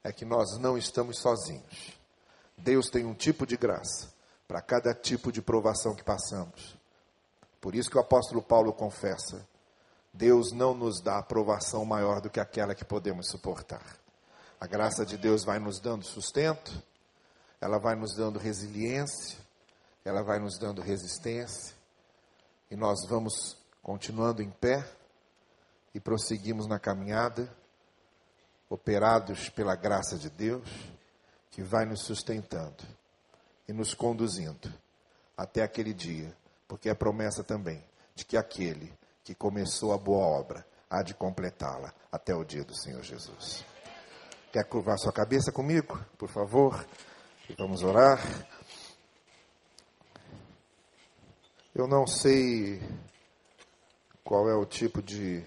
é 0.06 0.12
que 0.12 0.24
nós 0.24 0.56
não 0.58 0.78
estamos 0.78 1.18
sozinhos. 1.18 1.98
Deus 2.56 2.88
tem 2.88 3.04
um 3.04 3.12
tipo 3.12 3.44
de 3.44 3.56
graça 3.56 4.08
para 4.46 4.62
cada 4.62 4.94
tipo 4.94 5.32
de 5.32 5.42
provação 5.42 5.96
que 5.96 6.04
passamos. 6.04 6.76
Por 7.60 7.74
isso 7.74 7.90
que 7.90 7.98
o 7.98 8.00
apóstolo 8.00 8.40
Paulo 8.40 8.72
confessa: 8.72 9.44
Deus 10.12 10.52
não 10.52 10.74
nos 10.74 11.00
dá 11.00 11.18
aprovação 11.18 11.84
maior 11.84 12.20
do 12.20 12.30
que 12.30 12.38
aquela 12.38 12.72
que 12.72 12.84
podemos 12.84 13.28
suportar. 13.28 13.82
A 14.60 14.66
graça 14.68 15.04
de 15.04 15.18
Deus 15.18 15.44
vai 15.44 15.58
nos 15.58 15.80
dando 15.80 16.04
sustento, 16.04 16.80
ela 17.60 17.78
vai 17.78 17.96
nos 17.96 18.14
dando 18.14 18.38
resiliência, 18.38 19.40
ela 20.04 20.22
vai 20.22 20.38
nos 20.38 20.56
dando 20.56 20.80
resistência, 20.80 21.74
e 22.70 22.76
nós 22.76 23.04
vamos 23.08 23.56
continuando 23.82 24.40
em 24.40 24.50
pé 24.50 24.88
e 25.92 25.98
prosseguimos 25.98 26.68
na 26.68 26.78
caminhada, 26.78 27.52
operados 28.68 29.48
pela 29.48 29.76
graça 29.76 30.16
de 30.16 30.28
Deus, 30.28 30.68
que 31.50 31.62
vai 31.62 31.84
nos 31.84 32.02
sustentando 32.02 32.84
e 33.68 33.72
nos 33.72 33.94
conduzindo 33.94 34.72
até 35.36 35.62
aquele 35.62 35.92
dia, 35.92 36.34
porque 36.66 36.88
é 36.88 36.94
promessa 36.94 37.42
também 37.44 37.82
de 38.14 38.24
que 38.24 38.36
aquele 38.36 38.92
que 39.22 39.34
começou 39.34 39.92
a 39.92 39.98
boa 39.98 40.24
obra 40.24 40.66
há 40.88 41.02
de 41.02 41.14
completá-la 41.14 41.92
até 42.10 42.34
o 42.34 42.44
dia 42.44 42.64
do 42.64 42.74
Senhor 42.74 43.02
Jesus. 43.02 43.64
Quer 44.52 44.64
curvar 44.64 44.98
sua 44.98 45.12
cabeça 45.12 45.52
comigo, 45.52 45.98
por 46.16 46.28
favor? 46.28 46.86
E 47.48 47.54
vamos 47.54 47.82
orar. 47.82 48.20
Eu 51.74 51.86
não 51.86 52.06
sei 52.06 52.80
qual 54.24 54.48
é 54.48 54.54
o 54.54 54.64
tipo 54.64 55.02
de, 55.02 55.44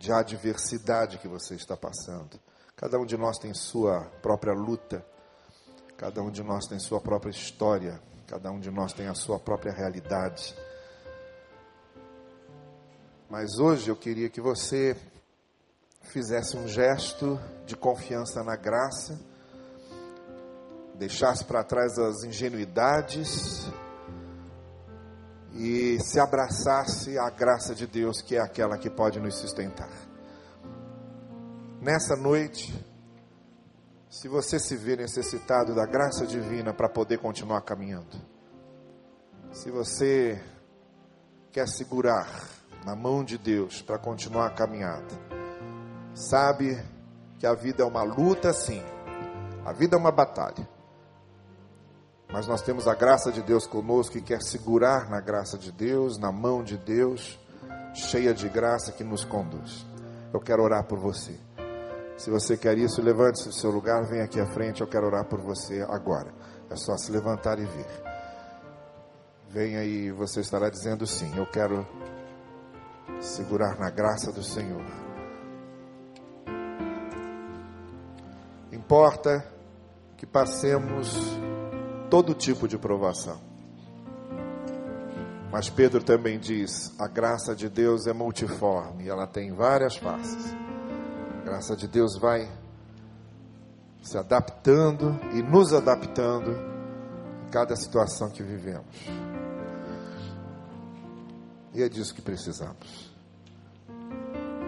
de 0.00 0.10
adversidade 0.12 1.18
que 1.18 1.28
você 1.28 1.54
está 1.54 1.76
passando. 1.76 2.40
Cada 2.74 2.98
um 2.98 3.06
de 3.06 3.16
nós 3.16 3.38
tem 3.38 3.54
sua 3.54 4.00
própria 4.20 4.52
luta 4.52 5.04
Cada 6.00 6.22
um 6.22 6.30
de 6.30 6.42
nós 6.42 6.66
tem 6.66 6.78
sua 6.78 6.98
própria 6.98 7.30
história, 7.30 8.00
cada 8.26 8.50
um 8.50 8.58
de 8.58 8.70
nós 8.70 8.90
tem 8.94 9.06
a 9.06 9.14
sua 9.14 9.38
própria 9.38 9.70
realidade. 9.70 10.56
Mas 13.28 13.58
hoje 13.58 13.90
eu 13.90 13.96
queria 13.96 14.30
que 14.30 14.40
você 14.40 14.96
fizesse 16.00 16.56
um 16.56 16.66
gesto 16.66 17.38
de 17.66 17.76
confiança 17.76 18.42
na 18.42 18.56
graça, 18.56 19.20
deixasse 20.94 21.44
para 21.44 21.62
trás 21.62 21.98
as 21.98 22.24
ingenuidades 22.24 23.68
e 25.54 25.98
se 26.00 26.20
abraçasse 26.20 27.18
à 27.18 27.28
graça 27.28 27.74
de 27.74 27.86
Deus, 27.86 28.22
que 28.22 28.36
é 28.36 28.40
aquela 28.40 28.78
que 28.78 28.88
pode 28.88 29.18
nos 29.18 29.34
sustentar. 29.36 29.90
Nessa 31.80 32.14
noite, 32.14 32.72
se 34.08 34.28
você 34.28 34.58
se 34.58 34.76
vê 34.76 34.96
necessitado 34.96 35.74
da 35.74 35.86
graça 35.86 36.26
divina 36.26 36.74
para 36.74 36.88
poder 36.88 37.18
continuar 37.18 37.62
caminhando, 37.62 38.16
se 39.52 39.70
você 39.70 40.40
quer 41.50 41.66
segurar 41.66 42.28
na 42.84 42.94
mão 42.94 43.24
de 43.24 43.36
Deus 43.38 43.82
para 43.82 43.98
continuar 43.98 44.46
a 44.46 44.50
caminhada, 44.50 45.08
sabe 46.14 46.80
que 47.38 47.46
a 47.46 47.54
vida 47.54 47.82
é 47.82 47.86
uma 47.86 48.02
luta, 48.02 48.52
sim, 48.52 48.82
a 49.64 49.72
vida 49.72 49.96
é 49.96 49.98
uma 49.98 50.12
batalha, 50.12 50.68
mas 52.32 52.46
nós 52.46 52.62
temos 52.62 52.86
a 52.86 52.94
graça 52.94 53.32
de 53.32 53.42
Deus 53.42 53.66
conosco 53.66 54.16
e 54.16 54.22
quer 54.22 54.40
segurar 54.40 55.10
na 55.10 55.20
graça 55.20 55.58
de 55.58 55.72
Deus, 55.72 56.16
na 56.16 56.30
mão 56.30 56.62
de 56.62 56.76
Deus, 56.76 57.38
cheia 57.92 58.32
de 58.32 58.48
graça 58.48 58.92
que 58.92 59.02
nos 59.02 59.24
conduz. 59.24 59.84
Eu 60.32 60.40
quero 60.40 60.62
orar 60.62 60.84
por 60.84 60.98
você. 60.98 61.34
Se 62.16 62.30
você 62.30 62.56
quer 62.56 62.78
isso, 62.78 63.02
levante-se 63.02 63.48
do 63.48 63.54
seu 63.54 63.70
lugar, 63.70 64.04
vem 64.06 64.20
aqui 64.20 64.38
à 64.38 64.46
frente, 64.46 64.80
eu 64.80 64.86
quero 64.86 65.06
orar 65.06 65.24
por 65.24 65.40
você 65.40 65.84
agora. 65.88 66.32
É 66.70 66.76
só 66.76 66.96
se 66.96 67.10
levantar 67.10 67.58
e 67.58 67.64
vir. 67.64 67.86
Venha 69.48 69.82
e 69.82 70.12
você 70.12 70.40
estará 70.40 70.70
dizendo 70.70 71.06
sim, 71.06 71.36
eu 71.36 71.46
quero 71.46 71.84
segurar 73.20 73.76
na 73.78 73.90
graça 73.90 74.30
do 74.30 74.42
Senhor. 74.42 74.84
Importa 78.70 79.44
que 80.16 80.26
passemos 80.26 81.16
todo 82.10 82.34
tipo 82.34 82.66
de 82.66 82.76
provação. 82.76 83.40
Mas 85.50 85.70
Pedro 85.70 86.02
também 86.02 86.38
diz: 86.38 86.92
a 86.98 87.08
graça 87.08 87.54
de 87.54 87.68
Deus 87.68 88.06
é 88.06 88.12
multiforme, 88.12 89.08
ela 89.08 89.26
tem 89.26 89.52
várias 89.52 89.96
faces 89.96 90.54
graça 91.50 91.74
de 91.74 91.88
Deus 91.88 92.16
vai 92.16 92.48
se 94.00 94.16
adaptando 94.16 95.18
e 95.34 95.42
nos 95.42 95.74
adaptando 95.74 96.52
em 97.44 97.50
cada 97.50 97.74
situação 97.74 98.30
que 98.30 98.40
vivemos. 98.40 98.96
E 101.74 101.82
é 101.82 101.88
disso 101.88 102.14
que 102.14 102.22
precisamos. 102.22 103.12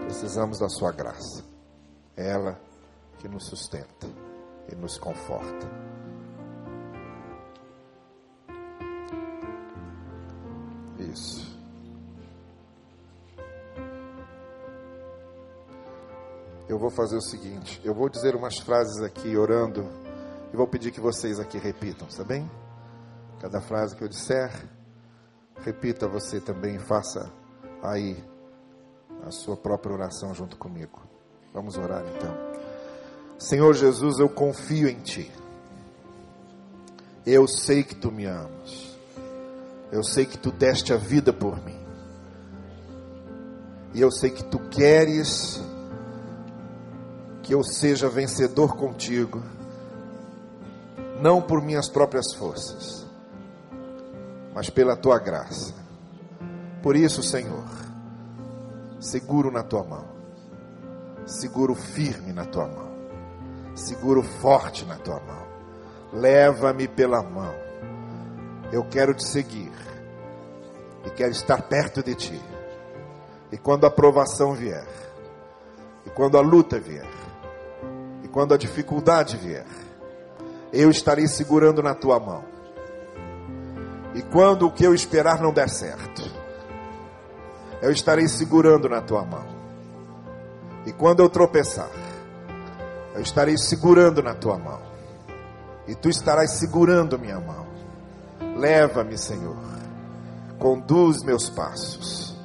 Precisamos 0.00 0.58
da 0.58 0.68
Sua 0.68 0.90
graça. 0.90 1.44
É 2.16 2.30
ela 2.30 2.60
que 3.18 3.28
nos 3.28 3.46
sustenta 3.46 4.08
e 4.68 4.74
nos 4.74 4.98
conforta. 4.98 5.81
Vou 16.82 16.90
fazer 16.90 17.16
o 17.16 17.22
seguinte: 17.22 17.80
eu 17.84 17.94
vou 17.94 18.08
dizer 18.08 18.34
umas 18.34 18.58
frases 18.58 19.00
aqui 19.02 19.36
orando 19.36 19.88
e 20.52 20.56
vou 20.56 20.66
pedir 20.66 20.90
que 20.90 21.00
vocês 21.00 21.38
aqui 21.38 21.56
repitam, 21.56 22.08
está 22.08 22.24
bem? 22.24 22.50
Cada 23.40 23.60
frase 23.60 23.94
que 23.96 24.02
eu 24.02 24.08
disser, 24.08 24.50
repita 25.60 26.08
você 26.08 26.40
também, 26.40 26.78
faça 26.80 27.32
aí 27.82 28.22
a 29.24 29.30
sua 29.30 29.56
própria 29.56 29.94
oração 29.94 30.34
junto 30.34 30.56
comigo. 30.56 31.00
Vamos 31.54 31.78
orar 31.78 32.04
então. 32.16 32.36
Senhor 33.38 33.72
Jesus, 33.74 34.18
eu 34.18 34.28
confio 34.28 34.88
em 34.88 35.00
Ti. 35.00 35.30
Eu 37.24 37.46
sei 37.46 37.84
que 37.84 37.94
Tu 37.94 38.10
me 38.10 38.24
amas. 38.26 38.96
Eu 39.92 40.02
sei 40.02 40.26
que 40.26 40.36
Tu 40.36 40.50
deste 40.50 40.92
a 40.92 40.96
vida 40.96 41.32
por 41.32 41.62
mim. 41.64 41.80
E 43.94 44.00
eu 44.00 44.10
sei 44.10 44.30
que 44.30 44.42
tu 44.42 44.58
queres 44.58 45.62
que 47.42 47.54
eu 47.54 47.62
seja 47.64 48.08
vencedor 48.08 48.76
contigo, 48.76 49.42
não 51.20 51.42
por 51.42 51.60
minhas 51.60 51.88
próprias 51.88 52.32
forças, 52.34 53.06
mas 54.54 54.70
pela 54.70 54.96
tua 54.96 55.18
graça. 55.18 55.74
Por 56.82 56.96
isso, 56.96 57.22
Senhor, 57.22 57.64
seguro 59.00 59.50
na 59.50 59.62
tua 59.62 59.82
mão, 59.82 60.04
seguro 61.26 61.74
firme 61.74 62.32
na 62.32 62.44
tua 62.44 62.66
mão, 62.66 62.92
seguro 63.74 64.22
forte 64.22 64.84
na 64.84 64.96
tua 64.96 65.20
mão. 65.20 65.42
Leva-me 66.12 66.86
pela 66.86 67.22
mão. 67.22 67.54
Eu 68.70 68.84
quero 68.84 69.14
te 69.14 69.26
seguir 69.26 69.72
e 71.04 71.10
quero 71.10 71.32
estar 71.32 71.62
perto 71.62 72.02
de 72.02 72.14
ti. 72.14 72.40
E 73.50 73.56
quando 73.56 73.86
a 73.86 73.90
provação 73.90 74.54
vier, 74.54 74.86
e 76.06 76.10
quando 76.10 76.36
a 76.36 76.40
luta 76.40 76.78
vier, 76.78 77.21
quando 78.32 78.54
a 78.54 78.56
dificuldade 78.56 79.36
vier, 79.36 79.66
eu 80.72 80.90
estarei 80.90 81.28
segurando 81.28 81.82
na 81.82 81.94
tua 81.94 82.18
mão. 82.18 82.42
E 84.14 84.22
quando 84.22 84.66
o 84.66 84.72
que 84.72 84.84
eu 84.84 84.94
esperar 84.94 85.40
não 85.40 85.52
der 85.52 85.68
certo, 85.68 86.22
eu 87.82 87.90
estarei 87.90 88.26
segurando 88.26 88.88
na 88.88 89.02
tua 89.02 89.22
mão. 89.22 89.44
E 90.86 90.92
quando 90.92 91.20
eu 91.20 91.28
tropeçar, 91.28 91.90
eu 93.14 93.20
estarei 93.20 93.58
segurando 93.58 94.22
na 94.22 94.34
tua 94.34 94.58
mão. 94.58 94.80
E 95.86 95.94
tu 95.94 96.08
estarás 96.08 96.52
segurando 96.52 97.18
minha 97.18 97.38
mão. 97.38 97.66
Leva-me, 98.56 99.18
Senhor. 99.18 99.56
Conduz 100.58 101.22
meus 101.22 101.50
passos. 101.50 102.36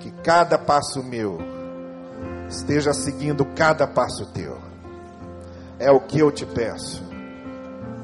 Que 0.00 0.10
cada 0.10 0.56
passo 0.56 1.02
meu 1.02 1.38
esteja 2.48 2.94
seguindo 2.94 3.44
cada 3.44 3.86
passo 3.86 4.26
teu. 4.32 4.67
É 5.78 5.90
o 5.90 6.00
que 6.00 6.18
eu 6.18 6.32
te 6.32 6.44
peço. 6.44 7.02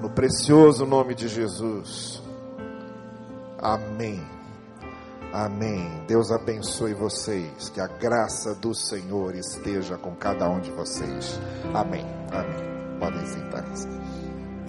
No 0.01 0.11
precioso 0.11 0.87
nome 0.87 1.15
de 1.15 1.29
Jesus. 1.29 2.23
Amém. 3.59 4.23
Amém. 5.33 6.05
Deus 6.07 6.31
abençoe 6.31 6.95
vocês. 6.95 7.69
Que 7.71 7.81
a 7.81 7.87
graça 7.87 8.55
do 8.55 8.75
Senhor 8.75 9.35
esteja 9.35 9.97
com 9.97 10.15
cada 10.15 10.49
um 10.49 10.61
de 10.61 10.71
vocês. 10.71 11.41
Amém. 11.73 12.07
Amém. 12.31 12.99
Podem 13.01 13.27
sentar-se. 13.27 14.04